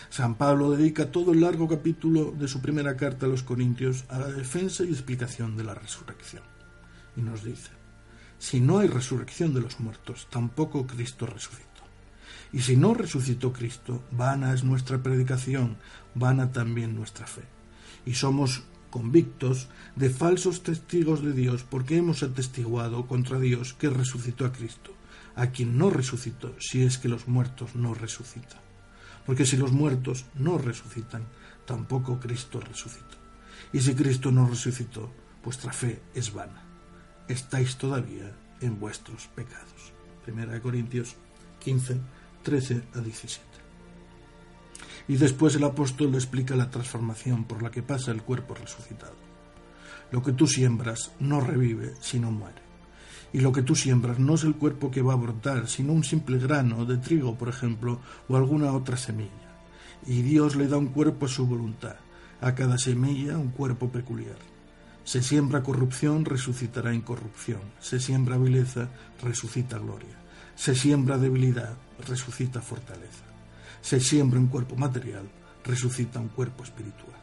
[0.09, 4.19] San Pablo dedica todo el largo capítulo de su primera carta a los Corintios a
[4.19, 6.43] la defensa y explicación de la resurrección.
[7.17, 7.71] Y nos dice,
[8.39, 11.65] si no hay resurrección de los muertos, tampoco Cristo resucitó.
[12.53, 15.77] Y si no resucitó Cristo, vana es nuestra predicación,
[16.13, 17.43] vana también nuestra fe.
[18.05, 24.45] Y somos convictos de falsos testigos de Dios porque hemos atestiguado contra Dios que resucitó
[24.45, 24.91] a Cristo,
[25.35, 28.64] a quien no resucitó si es que los muertos no resucitan.
[29.25, 31.23] Porque si los muertos no resucitan,
[31.65, 33.17] tampoco Cristo resucitó.
[33.73, 35.11] Y si Cristo no resucitó,
[35.43, 36.63] vuestra fe es vana.
[37.27, 39.93] Estáis todavía en vuestros pecados.
[40.23, 41.15] Primera de Corintios
[41.59, 41.99] 15,
[42.43, 43.45] 13 a 17.
[45.07, 49.15] Y después el apóstol le explica la transformación por la que pasa el cuerpo resucitado.
[50.11, 52.64] Lo que tú siembras no revive, sino muere.
[53.35, 56.05] Y lo que tú siembras no es el cuerpo que va a brotar, sino un
[56.05, 59.29] simple grano de trigo, por ejemplo, o alguna otra semilla.
[60.07, 61.97] Y Dios le da un cuerpo a su voluntad,
[62.39, 64.37] a cada semilla un cuerpo peculiar.
[65.03, 67.61] Se siembra corrupción, resucitará incorrupción.
[67.79, 68.89] Se siembra vileza,
[69.21, 70.17] resucita gloria.
[70.55, 71.75] Se siembra debilidad,
[72.07, 73.25] resucita fortaleza
[73.85, 75.29] se siembra un cuerpo material,
[75.63, 77.19] resucita un cuerpo espiritual.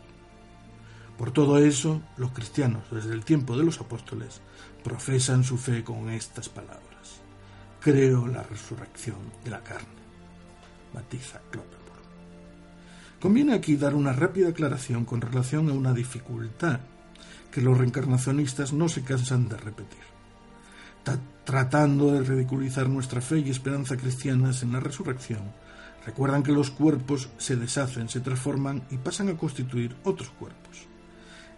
[1.19, 4.41] Por todo eso, los cristianos, desde el tiempo de los apóstoles,
[4.83, 7.21] profesan su fe con estas palabras.
[7.81, 10.03] Creo la resurrección de la carne.
[10.95, 11.83] Matiza Kloppenburg.
[13.21, 16.81] Conviene aquí dar una rápida aclaración con relación a una dificultad
[17.51, 20.01] que los reencarnacionistas no se cansan de repetir.
[21.45, 25.53] tratando de ridiculizar nuestra fe y esperanza cristianas en la resurrección,
[26.07, 30.87] recuerdan que los cuerpos se deshacen, se transforman y pasan a constituir otros cuerpos.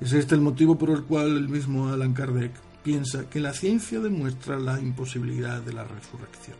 [0.00, 2.52] Es este el motivo por el cual el mismo Alan Kardec
[2.84, 6.56] piensa que la ciencia demuestra la imposibilidad de la resurrección.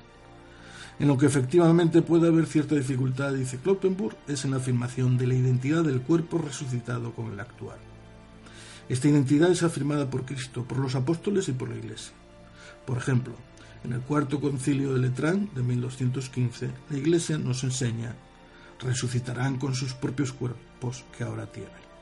[0.99, 5.27] En lo que efectivamente puede haber cierta dificultad, dice Kloppenburg, es en la afirmación de
[5.27, 7.79] la identidad del cuerpo resucitado con el actual.
[8.89, 12.15] Esta identidad es afirmada por Cristo, por los apóstoles y por la Iglesia.
[12.87, 13.35] Por ejemplo,
[13.83, 18.15] en el cuarto concilio de Letrán de 1215, la Iglesia nos enseña,
[18.81, 21.94] resucitarán con sus propios cuerpos que ahora tienen.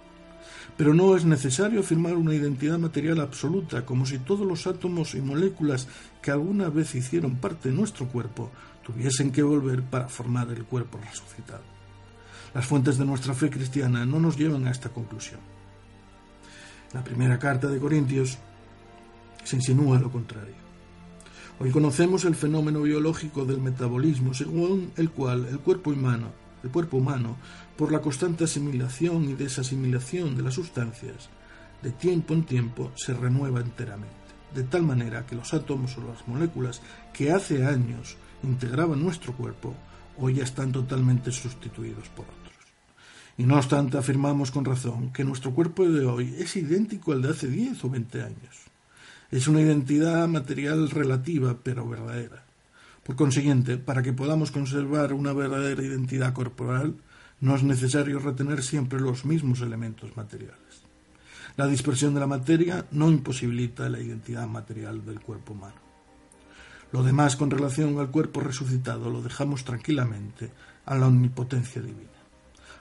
[0.76, 5.20] Pero no es necesario afirmar una identidad material absoluta, como si todos los átomos y
[5.20, 5.88] moléculas
[6.20, 8.50] que alguna vez hicieron parte de nuestro cuerpo
[8.82, 11.62] tuviesen que volver para formar el cuerpo resucitado.
[12.54, 15.40] Las fuentes de nuestra fe cristiana no nos llevan a esta conclusión.
[16.92, 18.36] la primera carta de Corintios
[19.44, 20.54] se insinúa lo contrario.
[21.58, 26.32] Hoy conocemos el fenómeno biológico del metabolismo, según el cual el cuerpo humano,
[26.62, 27.36] el cuerpo humano,
[27.76, 31.28] por la constante asimilación y desasimilación de las sustancias,
[31.82, 34.14] de tiempo en tiempo se renueva enteramente,
[34.54, 36.80] de tal manera que los átomos o las moléculas
[37.12, 39.74] que hace años integraban nuestro cuerpo,
[40.18, 42.42] hoy ya están totalmente sustituidos por otros.
[43.38, 47.30] Y no obstante afirmamos con razón que nuestro cuerpo de hoy es idéntico al de
[47.30, 48.56] hace 10 o 20 años.
[49.30, 52.41] Es una identidad material relativa pero verdadera.
[53.02, 56.94] Por consiguiente, para que podamos conservar una verdadera identidad corporal,
[57.40, 60.82] no es necesario retener siempre los mismos elementos materiales.
[61.56, 65.74] La dispersión de la materia no imposibilita la identidad material del cuerpo humano.
[66.92, 70.50] Lo demás con relación al cuerpo resucitado lo dejamos tranquilamente
[70.86, 72.08] a la omnipotencia divina.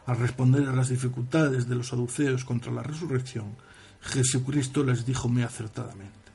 [0.05, 3.55] Al responder a las dificultades de los saduceos contra la resurrección,
[4.01, 6.32] Jesucristo les dijo muy acertadamente,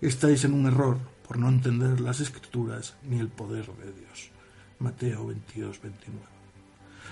[0.00, 0.98] estáis en un error
[1.34, 4.30] por no entender las escrituras ni el poder de Dios.
[4.78, 6.24] Mateo 22, 29.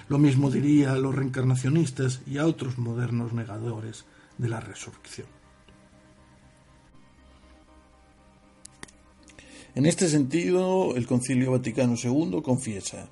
[0.08, 4.04] Lo mismo diría a los reencarnacionistas y a otros modernos negadores
[4.38, 5.26] de la resurrección.
[9.74, 13.08] En este sentido, el Concilio Vaticano II confiesa,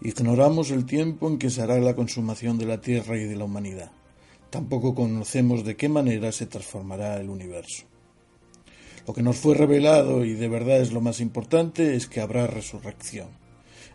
[0.00, 3.46] ignoramos el tiempo en que se hará la consumación de la Tierra y de la
[3.46, 3.90] humanidad.
[4.50, 7.84] Tampoco conocemos de qué manera se transformará el universo.
[9.06, 12.46] Lo que nos fue revelado, y de verdad es lo más importante, es que habrá
[12.46, 13.28] resurrección.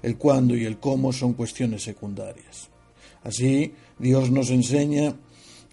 [0.01, 2.69] El cuándo y el cómo son cuestiones secundarias.
[3.23, 5.15] Así, Dios nos enseña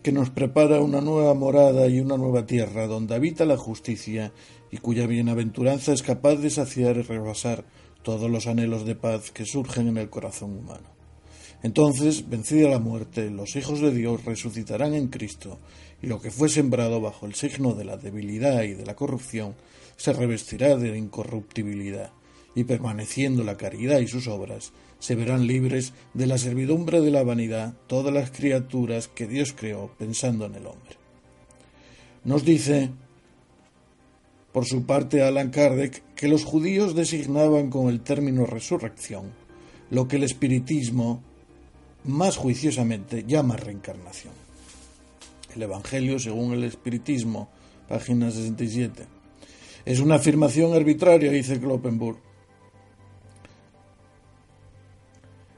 [0.02, 4.32] que nos prepara una nueva morada y una nueva tierra donde habita la justicia
[4.70, 7.64] y cuya bienaventuranza es capaz de saciar y rebasar
[8.02, 10.98] todos los anhelos de paz que surgen en el corazón humano.
[11.62, 15.58] Entonces, vencida la muerte, los hijos de Dios resucitarán en Cristo,
[16.02, 19.54] lo que fue sembrado bajo el signo de la debilidad y de la corrupción
[19.96, 22.12] se revestirá de incorruptibilidad,
[22.54, 27.22] y permaneciendo la caridad y sus obras, se verán libres de la servidumbre de la
[27.22, 30.96] vanidad todas las criaturas que Dios creó pensando en el hombre.
[32.24, 32.90] Nos dice
[34.52, 39.30] por su parte, Alan Kardec, que los judíos designaban con el término resurrección
[39.90, 41.22] lo que el espiritismo
[42.04, 44.47] más juiciosamente llama reencarnación.
[45.54, 47.48] El Evangelio, según el espiritismo,
[47.88, 49.06] página 67.
[49.84, 52.18] Es una afirmación arbitraria, dice Kloppenburg,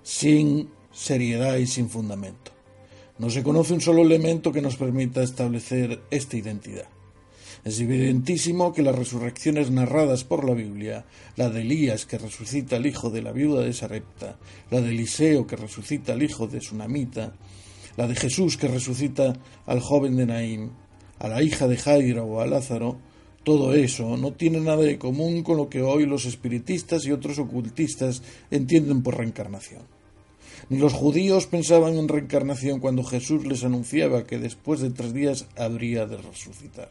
[0.02, 2.52] sin seriedad y sin fundamento.
[3.18, 6.88] No se conoce un solo elemento que nos permita establecer esta identidad.
[7.64, 11.04] Es evidentísimo que las resurrecciones narradas por la Biblia,
[11.36, 14.38] la de Elías que resucita al hijo de la viuda de Sarepta,
[14.70, 17.34] la de Eliseo que resucita al hijo de Sunamita,
[17.96, 19.34] la de Jesús que resucita
[19.66, 20.70] al joven de Naín,
[21.18, 22.98] a la hija de Jairo o a Lázaro,
[23.42, 27.38] todo eso no tiene nada de común con lo que hoy los espiritistas y otros
[27.38, 29.82] ocultistas entienden por reencarnación.
[30.68, 35.46] Ni los judíos pensaban en reencarnación cuando Jesús les anunciaba que después de tres días
[35.56, 36.90] habría de resucitar.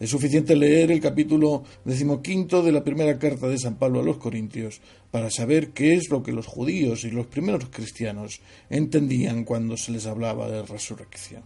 [0.00, 4.16] Es suficiente leer el capítulo decimoquinto de la primera carta de San Pablo a los
[4.16, 4.80] Corintios
[5.10, 9.92] para saber qué es lo que los judíos y los primeros cristianos entendían cuando se
[9.92, 11.42] les hablaba de resurrección.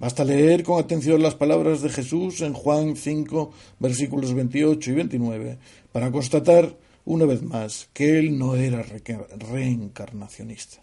[0.00, 5.58] Basta leer con atención las palabras de Jesús en Juan 5, versículos 28 y 29,
[5.92, 10.80] para constatar una vez más que él no era reencarnacionista.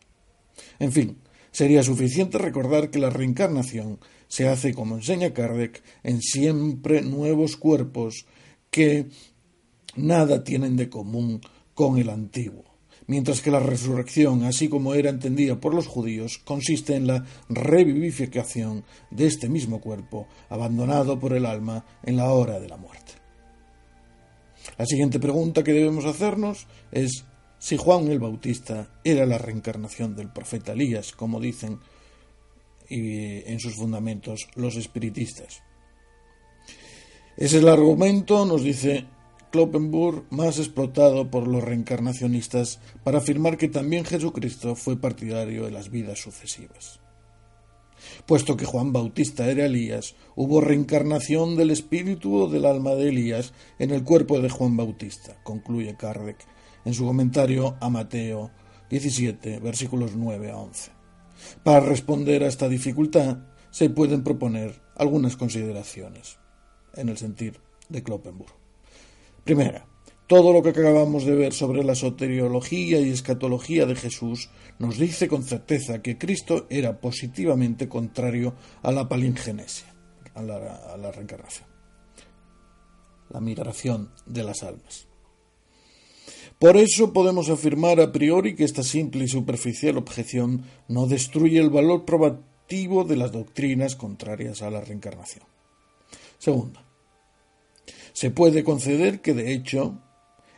[0.79, 1.17] En fin,
[1.51, 3.97] sería suficiente recordar que la reencarnación
[4.27, 8.25] se hace, como enseña Kardec, en siempre nuevos cuerpos
[8.69, 9.07] que
[9.95, 11.41] nada tienen de común
[11.73, 12.65] con el antiguo,
[13.07, 18.83] mientras que la resurrección, así como era entendida por los judíos, consiste en la revivificación
[19.11, 23.13] de este mismo cuerpo, abandonado por el alma en la hora de la muerte.
[24.77, 27.25] La siguiente pregunta que debemos hacernos es
[27.59, 31.79] si Juan el Bautista era la reencarnación del profeta Elías, como dicen
[32.89, 35.63] en sus fundamentos los espiritistas.
[37.35, 39.05] Es el argumento, nos dice
[39.51, 45.89] Kloppenburg, más explotado por los reencarnacionistas para afirmar que también Jesucristo fue partidario de las
[45.89, 46.99] vidas sucesivas.
[48.25, 53.53] Puesto que Juan Bautista era Elías, hubo reencarnación del espíritu o del alma de Elías
[53.79, 56.37] en el cuerpo de Juan Bautista, concluye Kardec
[56.85, 58.51] en su comentario a Mateo
[58.89, 60.96] 17, versículos 9 a 11.
[61.63, 63.37] Para responder a esta dificultad
[63.69, 66.37] se pueden proponer algunas consideraciones
[66.95, 67.59] en el sentido
[67.89, 68.53] de Kloppenburg.
[69.43, 69.85] Primera,
[70.27, 75.29] todo lo que acabamos de ver sobre la soteriología y escatología de Jesús nos dice
[75.29, 79.87] con certeza que Cristo era positivamente contrario a la palingenesia,
[80.35, 81.67] a la, a la reencarnación,
[83.29, 85.06] la migración de las almas.
[86.59, 91.69] Por eso podemos afirmar a priori que esta simple y superficial objeción no destruye el
[91.69, 95.45] valor probativo de las doctrinas contrarias a la reencarnación.
[96.39, 96.83] Segunda,
[98.11, 99.99] se puede conceder que, de hecho,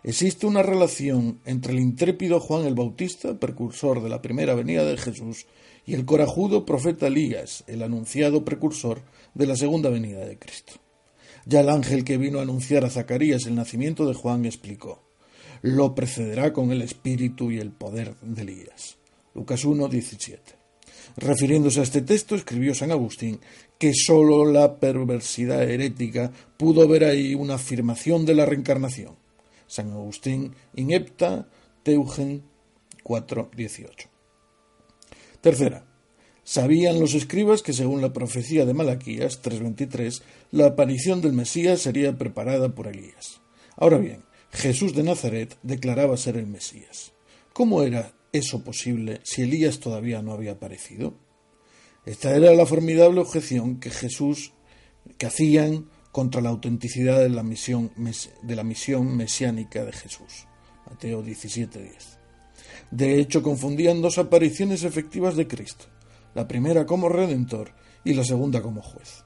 [0.02, 4.96] existe una relación entre el intrépido Juan el Bautista, precursor de la primera venida de
[4.96, 5.48] Jesús,
[5.86, 9.02] y el corajudo profeta Elías, el anunciado precursor
[9.34, 10.76] de la segunda venida de Cristo.
[11.46, 15.09] Ya el ángel que vino a anunciar a Zacarías el nacimiento de Juan explicó
[15.62, 18.98] lo precederá con el espíritu y el poder de Elías.
[19.34, 20.42] Lucas 1, 17.
[21.18, 23.40] Refiriéndose a este texto, escribió San Agustín
[23.78, 29.16] que sólo la perversidad herética pudo ver ahí una afirmación de la reencarnación.
[29.68, 31.48] San Agustín, Inepta,
[31.84, 32.44] Teugen
[33.04, 34.10] 4, 18.
[35.42, 35.86] Tercera.
[36.44, 42.18] Sabían los escribas que, según la profecía de Malaquías 3.23, la aparición del Mesías sería
[42.18, 43.40] preparada por Elías.
[43.78, 47.14] Ahora bien, Jesús de Nazaret declaraba ser el Mesías.
[47.54, 51.14] ¿Cómo era eso posible si Elías todavía no había aparecido?
[52.06, 54.54] Esta era la formidable objeción que Jesús
[55.18, 57.92] que hacían contra la autenticidad de la misión,
[58.42, 60.48] de la misión mesiánica de Jesús.
[60.90, 62.18] Mateo 17:10.
[62.92, 65.86] De hecho, confundían dos apariciones efectivas de Cristo,
[66.34, 67.74] la primera como redentor
[68.04, 69.24] y la segunda como juez.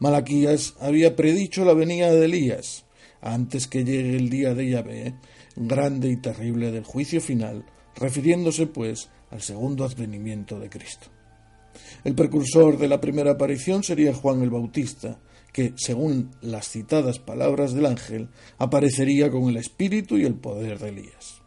[0.00, 2.84] Malaquías había predicho la venida de Elías,
[3.22, 5.14] antes que llegue el día de Yahvé,
[5.56, 7.64] grande y terrible del juicio final,
[7.96, 11.06] refiriéndose, pues, al segundo advenimiento de Cristo.
[12.04, 15.20] El precursor de la primera aparición sería Juan el Bautista,
[15.52, 20.88] que, según las citadas palabras del ángel, aparecería con el espíritu y el poder de
[20.88, 21.42] Elías.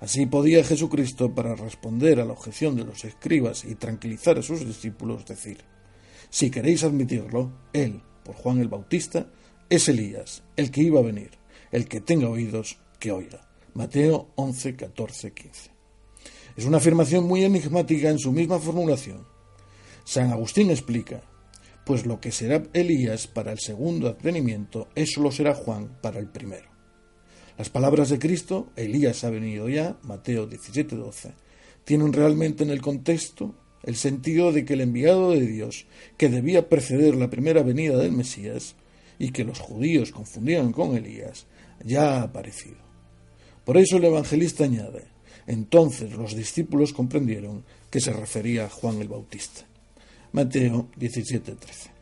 [0.00, 4.66] Así podía Jesucristo, para responder a la objeción de los escribas y tranquilizar a sus
[4.66, 5.58] discípulos, decir,
[6.30, 9.26] si queréis admitirlo, él, por Juan el Bautista,
[9.72, 11.30] es Elías, el que iba a venir.
[11.70, 13.40] El que tenga oídos, que oiga.
[13.72, 15.70] Mateo 11, 14, 15.
[16.58, 19.26] Es una afirmación muy enigmática en su misma formulación.
[20.04, 21.22] San Agustín explica,
[21.86, 26.26] pues lo que será Elías para el segundo advenimiento, eso lo será Juan para el
[26.26, 26.68] primero.
[27.56, 31.32] Las palabras de Cristo, Elías ha venido ya, Mateo 17, 12,
[31.84, 33.54] tienen realmente en el contexto
[33.84, 35.86] el sentido de que el enviado de Dios,
[36.18, 38.76] que debía preceder la primera venida del Mesías,
[39.22, 41.46] y que los judíos confundieron con Elías,
[41.84, 42.78] ya ha aparecido.
[43.64, 45.04] Por eso el evangelista añade,
[45.46, 49.64] entonces los discípulos comprendieron que se refería a Juan el Bautista.
[50.32, 51.92] Mateo 17:13.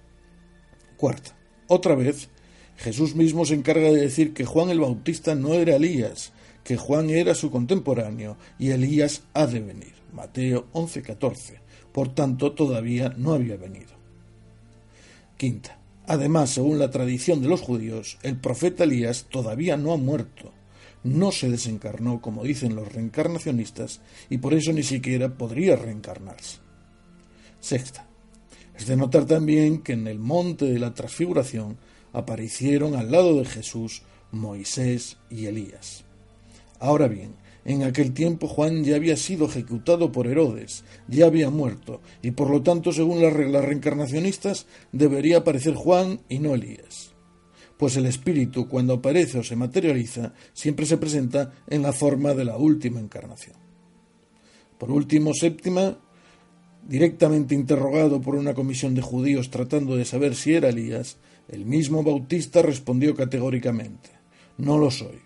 [0.96, 1.36] Cuarta.
[1.68, 2.30] Otra vez,
[2.78, 6.32] Jesús mismo se encarga de decir que Juan el Bautista no era Elías,
[6.64, 9.92] que Juan era su contemporáneo y Elías ha de venir.
[10.14, 11.60] Mateo 11:14.
[11.92, 13.92] Por tanto, todavía no había venido.
[15.36, 15.79] Quinta.
[16.10, 20.52] Además, según la tradición de los judíos, el profeta Elías todavía no ha muerto,
[21.04, 26.58] no se desencarnó como dicen los reencarnacionistas y por eso ni siquiera podría reencarnarse.
[27.60, 28.08] Sexta.
[28.76, 31.78] Es de notar también que en el monte de la transfiguración
[32.12, 34.02] aparecieron al lado de Jesús
[34.32, 36.02] Moisés y Elías.
[36.80, 42.00] Ahora bien, en aquel tiempo Juan ya había sido ejecutado por Herodes, ya había muerto,
[42.22, 47.12] y por lo tanto, según las reglas reencarnacionistas, debería aparecer Juan y no Elías.
[47.76, 52.44] Pues el espíritu, cuando aparece o se materializa, siempre se presenta en la forma de
[52.44, 53.56] la última encarnación.
[54.78, 55.98] Por último, séptima,
[56.86, 62.02] directamente interrogado por una comisión de judíos tratando de saber si era Elías, el mismo
[62.02, 64.10] Bautista respondió categóricamente,
[64.56, 65.20] no lo soy.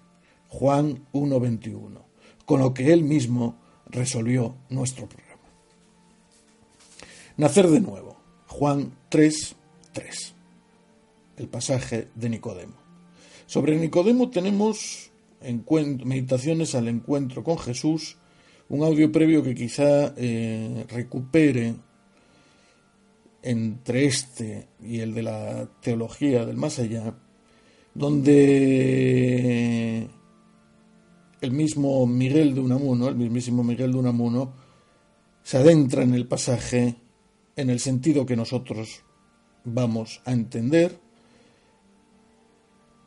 [0.48, 2.13] Juan 1.21
[2.44, 5.42] con lo que él mismo resolvió nuestro programa.
[7.36, 8.16] Nacer de nuevo.
[8.46, 9.56] Juan 3,
[9.92, 10.34] 3.
[11.38, 12.74] El pasaje de Nicodemo.
[13.46, 15.10] Sobre Nicodemo tenemos
[16.04, 18.16] meditaciones al encuentro con Jesús,
[18.68, 21.74] un audio previo que quizá eh, recupere
[23.42, 27.14] entre este y el de la teología del más allá,
[27.94, 28.48] donde
[31.44, 34.54] el mismo Miguel de Unamuno, el mismísimo Miguel de Unamuno,
[35.42, 36.96] se adentra en el pasaje
[37.54, 39.02] en el sentido que nosotros
[39.64, 40.98] vamos a entender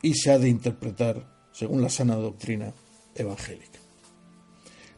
[0.01, 2.73] y se ha de interpretar según la sana doctrina
[3.15, 3.79] evangélica.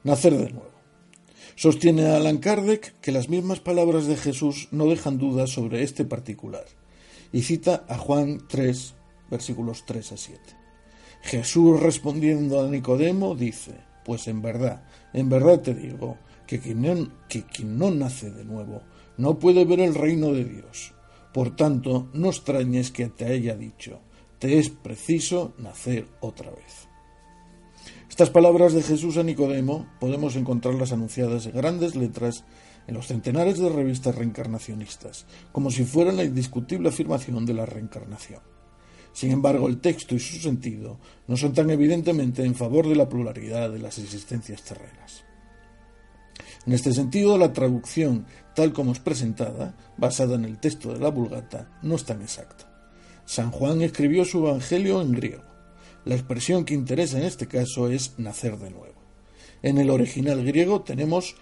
[0.04, 0.70] Nacer de nuevo.
[1.56, 6.66] Sostiene Alan Kardec que las mismas palabras de Jesús no dejan dudas sobre este particular
[7.32, 8.96] y cita a Juan 3,
[9.30, 10.59] versículos 3 a 7.
[11.22, 16.18] Jesús respondiendo a Nicodemo dice, pues en verdad, en verdad te digo,
[16.50, 18.82] que quien, no, nace de nuevo
[19.18, 20.94] no puede ver el reino de Dios.
[21.32, 24.00] Por tanto, no extrañes que te haya dicho,
[24.40, 26.88] te es preciso nacer otra vez.
[28.10, 32.46] Estas palabras de Jesús a Nicodemo podemos encontrarlas anunciadas en grandes letras
[32.88, 38.42] en los centenares de revistas reencarnacionistas, como si fueran la indiscutible afirmación de la reencarnación.
[39.14, 43.10] Sin embargo, el texto y su sentido no son tan evidentemente en favor de la
[43.10, 45.24] pluralidad de las existencias terrenas.
[46.66, 51.10] En este sentido, la traducción, tal como es presentada, basada en el texto de la
[51.10, 52.70] Vulgata, no es tan exacta.
[53.26, 55.44] San Juan escribió su Evangelio en griego.
[56.06, 58.96] La expresión que interesa en este caso es nacer de nuevo.
[59.62, 61.36] En el original griego tenemos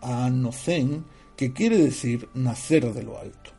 [0.00, 1.04] anocén,
[1.36, 3.55] que quiere decir nacer de lo alto.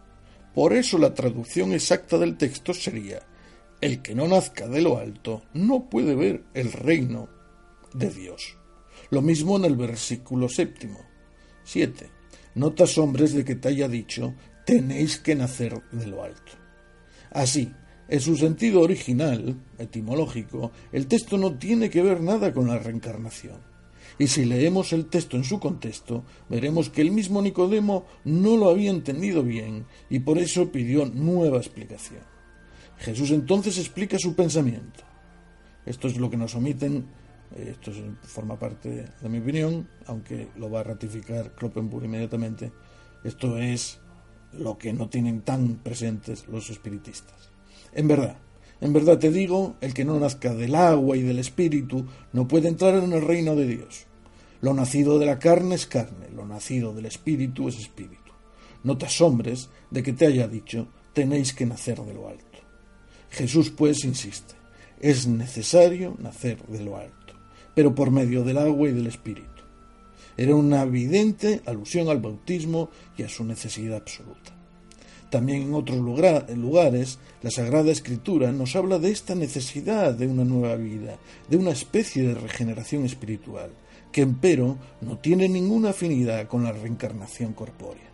[0.58, 3.22] Por eso la traducción exacta del texto sería
[3.80, 7.30] el que no nazca de lo alto no puede ver el reino
[7.94, 8.58] de Dios.
[9.12, 11.00] Lo mismo en el versículo séptimo.
[11.64, 12.10] 7.
[12.56, 14.34] No te asombres de que te haya dicho,
[14.66, 16.54] tenéis que nacer de lo alto.
[17.30, 17.72] Así,
[18.08, 23.77] en su sentido original, etimológico, el texto no tiene que ver nada con la reencarnación.
[24.20, 28.70] Y si leemos el texto en su contexto, veremos que el mismo Nicodemo no lo
[28.70, 32.22] había entendido bien y por eso pidió nueva explicación.
[32.98, 35.04] Jesús entonces explica su pensamiento.
[35.86, 37.06] Esto es lo que nos omiten
[37.56, 37.92] eh, esto
[38.24, 42.72] forma parte de mi opinión, aunque lo va a ratificar Kloppenburg inmediatamente.
[43.24, 44.00] Esto es
[44.54, 47.52] lo que no tienen tan presentes los espiritistas.
[47.94, 48.38] En verdad,
[48.82, 52.68] en verdad te digo, el que no nazca del agua y del espíritu no puede
[52.68, 54.06] entrar en el reino de Dios.
[54.62, 58.32] Lo nacido de la carne es carne, lo nacido del espíritu es espíritu.
[58.84, 62.44] No te asombres de que te haya dicho, tenéis que nacer de lo alto.
[63.30, 64.54] Jesús pues insiste,
[65.00, 67.18] es necesario nacer de lo alto
[67.78, 69.62] pero por medio del agua y del Espíritu.
[70.36, 74.57] Era una evidente alusión al bautismo y a su necesidad absoluta.
[75.30, 80.76] También en otros lugares, la Sagrada Escritura nos habla de esta necesidad de una nueva
[80.76, 81.18] vida,
[81.50, 83.72] de una especie de regeneración espiritual,
[84.12, 88.08] que empero no tiene ninguna afinidad con la reencarnación corpórea.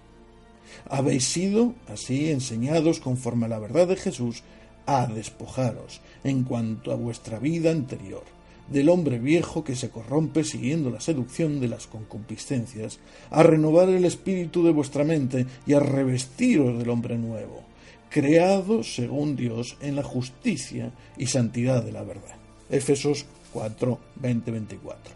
[0.90, 4.44] Habéis sido, así, enseñados conforme a la verdad de Jesús,
[4.88, 8.24] a despojaros en cuanto a vuestra vida anterior
[8.68, 13.00] del hombre viejo que se corrompe siguiendo la seducción de las concupiscencias,
[13.30, 17.64] a renovar el espíritu de vuestra mente y a revestiros del hombre nuevo,
[18.10, 22.36] creado según Dios en la justicia y santidad de la verdad.
[22.70, 25.14] Efesos 4, 20, 24.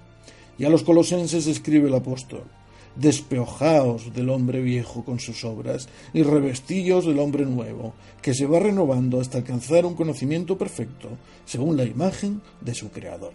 [0.60, 2.44] Y a los colosenses escribe el apóstol,
[3.00, 8.60] despeojaos del hombre viejo con sus obras y revestíos del hombre nuevo, que se va
[8.60, 11.10] renovando hasta alcanzar un conocimiento perfecto,
[11.46, 13.34] según la imagen de su Creador.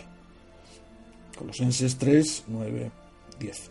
[1.36, 2.90] Colosenses 3, 9,
[3.38, 3.70] 10.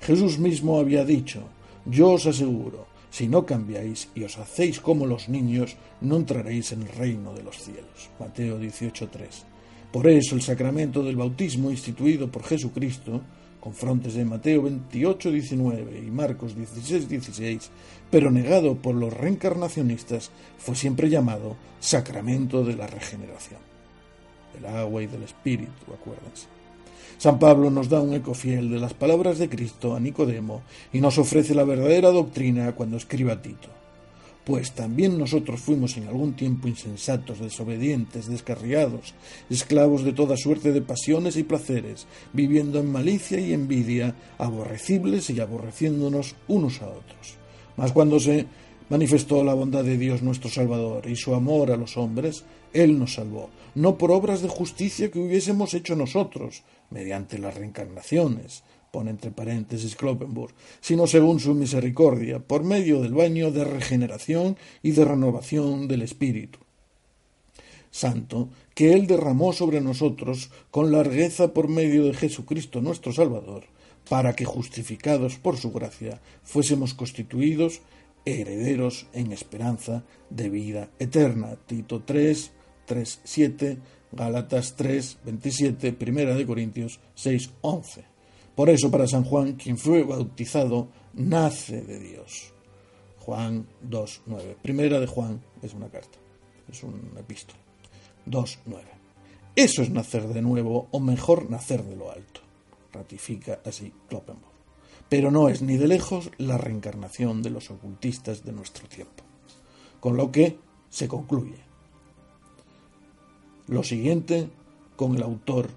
[0.00, 1.42] Jesús mismo había dicho,
[1.86, 6.82] yo os aseguro, si no cambiáis y os hacéis como los niños, no entraréis en
[6.82, 8.10] el reino de los cielos.
[8.18, 9.44] Mateo 18, 3.
[9.92, 13.20] Por eso el sacramento del bautismo instituido por Jesucristo
[13.60, 17.70] con frontes de Mateo 28, 19 y Marcos 16, 16,
[18.10, 23.60] pero negado por los reencarnacionistas, fue siempre llamado sacramento de la regeneración,
[24.54, 26.46] del agua y del espíritu, acuérdense.
[27.18, 31.00] San Pablo nos da un eco fiel de las palabras de Cristo a Nicodemo y
[31.00, 33.79] nos ofrece la verdadera doctrina cuando escriba a Tito
[34.50, 39.14] pues también nosotros fuimos en algún tiempo insensatos, desobedientes, descarriados,
[39.48, 45.38] esclavos de toda suerte de pasiones y placeres, viviendo en malicia y envidia, aborrecibles y
[45.38, 47.36] aborreciéndonos unos a otros.
[47.76, 48.44] Mas cuando se
[48.88, 52.42] manifestó la bondad de Dios nuestro Salvador y su amor a los hombres,
[52.72, 58.64] Él nos salvó, no por obras de justicia que hubiésemos hecho nosotros, mediante las reencarnaciones,
[58.90, 64.92] pone entre paréntesis Kloppenburg, sino según su misericordia, por medio del baño de regeneración y
[64.92, 66.58] de renovación del espíritu.
[67.90, 73.64] Santo que Él derramó sobre nosotros con largueza por medio de Jesucristo nuestro Salvador,
[74.08, 77.82] para que, justificados por su gracia, fuésemos constituidos
[78.24, 81.56] herederos en esperanza de vida eterna.
[81.66, 82.50] Tito 3,
[82.86, 83.78] 3, 7,
[84.12, 88.09] Gálatas 3, 27, Primera de Corintios 6, 11.
[88.60, 92.52] Por eso para San Juan, quien fue bautizado, nace de Dios.
[93.20, 94.58] Juan 2, 9.
[94.60, 96.18] Primera de Juan es una carta,
[96.70, 97.58] es un epístola.
[98.26, 98.84] 2, 9.
[99.56, 102.42] Eso es nacer de nuevo, o mejor, nacer de lo alto.
[102.92, 104.52] Ratifica así Kloppenborg
[105.08, 109.24] pero no es ni de lejos la reencarnación de los ocultistas de nuestro tiempo.
[110.00, 110.58] Con lo que
[110.90, 111.56] se concluye.
[113.68, 114.50] Lo siguiente
[114.96, 115.70] con el autor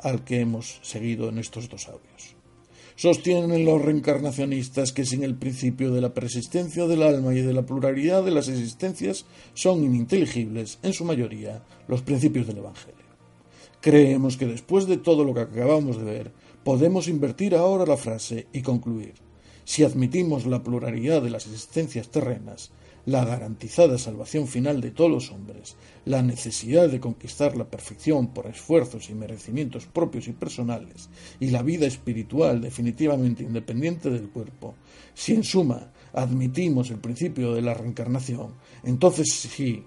[0.00, 2.36] al que hemos seguido en estos dos audios.
[2.96, 7.64] Sostienen los reencarnacionistas que sin el principio de la persistencia del alma y de la
[7.64, 9.24] pluralidad de las existencias
[9.54, 12.96] son ininteligibles, en su mayoría, los principios del Evangelio.
[13.80, 16.32] Creemos que después de todo lo que acabamos de ver,
[16.68, 19.14] Podemos invertir ahora la frase y concluir.
[19.64, 22.72] Si admitimos la pluralidad de las existencias terrenas,
[23.08, 28.46] la garantizada salvación final de todos los hombres, la necesidad de conquistar la perfección por
[28.46, 31.08] esfuerzos y merecimientos propios y personales,
[31.40, 34.74] y la vida espiritual definitivamente independiente del cuerpo,
[35.14, 38.52] si en suma admitimos el principio de la reencarnación,
[38.84, 39.82] entonces sí,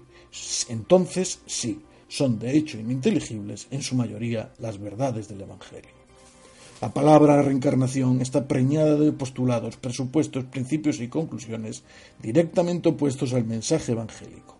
[0.68, 6.01] entonces sí, son de hecho ininteligibles en su mayoría las verdades del Evangelio.
[6.82, 11.84] La palabra reencarnación está preñada de postulados, presupuestos, principios y conclusiones
[12.20, 14.56] directamente opuestos al mensaje evangélico.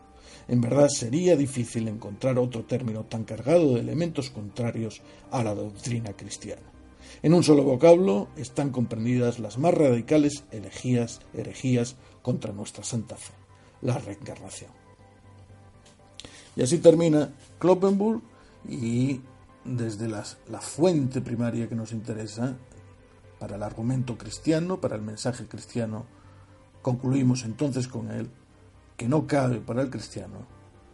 [0.47, 5.03] En verdad sería difícil encontrar otro término tan cargado de elementos contrarios
[5.33, 6.63] a la doctrina cristiana.
[7.25, 13.33] En un solo vocablo están comprendidas las más radicales herejías, herejías contra nuestra santa fe,
[13.81, 14.71] la reencarnación.
[16.55, 18.23] Y así termina Kloppenburg
[18.69, 19.19] y
[19.65, 22.57] desde la fuente primaria que nos interesa,
[23.43, 26.07] para el argumento cristiano, para el mensaje cristiano,
[26.81, 28.31] concluimos entonces con él
[28.97, 30.47] que no cabe para el cristiano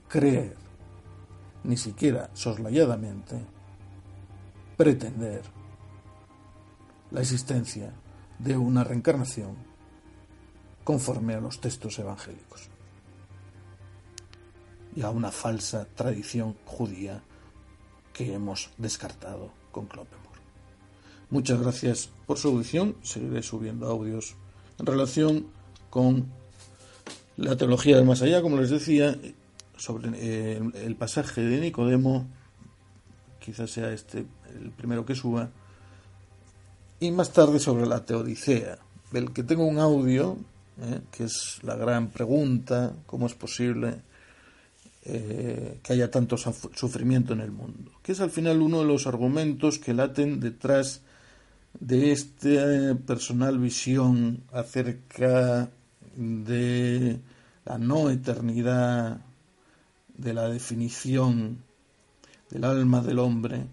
[0.09, 0.57] creer,
[1.63, 3.45] ni siquiera soslayadamente,
[4.79, 5.43] pretender
[7.11, 7.93] la existencia
[8.39, 9.55] de una reencarnación
[10.85, 12.71] conforme a los textos evangélicos.
[14.97, 17.23] Y a una falsa tradición judía
[18.19, 20.41] que hemos descartado con Kloppenborg.
[21.31, 22.97] Muchas gracias por su audición.
[23.01, 24.35] Seguiré subiendo audios
[24.77, 25.47] en relación
[25.89, 26.27] con
[27.37, 29.17] la teología del más allá, como les decía,
[29.77, 32.27] sobre eh, el pasaje de Nicodemo,
[33.39, 34.27] quizás sea este
[34.61, 35.51] el primero que suba,
[36.99, 38.79] y más tarde sobre la teodicea,
[39.13, 40.37] del que tengo un audio,
[40.81, 44.08] eh, que es la gran pregunta, cómo es posible
[45.05, 49.07] eh, que haya tanto sufrimiento en el mundo, que es al final uno de los
[49.07, 51.03] argumentos que laten detrás
[51.79, 55.71] de esta personal visión acerca
[56.17, 57.21] de
[57.65, 59.21] la no eternidad,
[60.17, 61.63] de la definición
[62.51, 63.67] del alma del hombre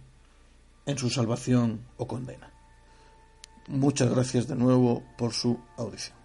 [0.85, 2.51] en su salvación o condena.
[3.67, 6.24] Muchas gracias de nuevo por su audición.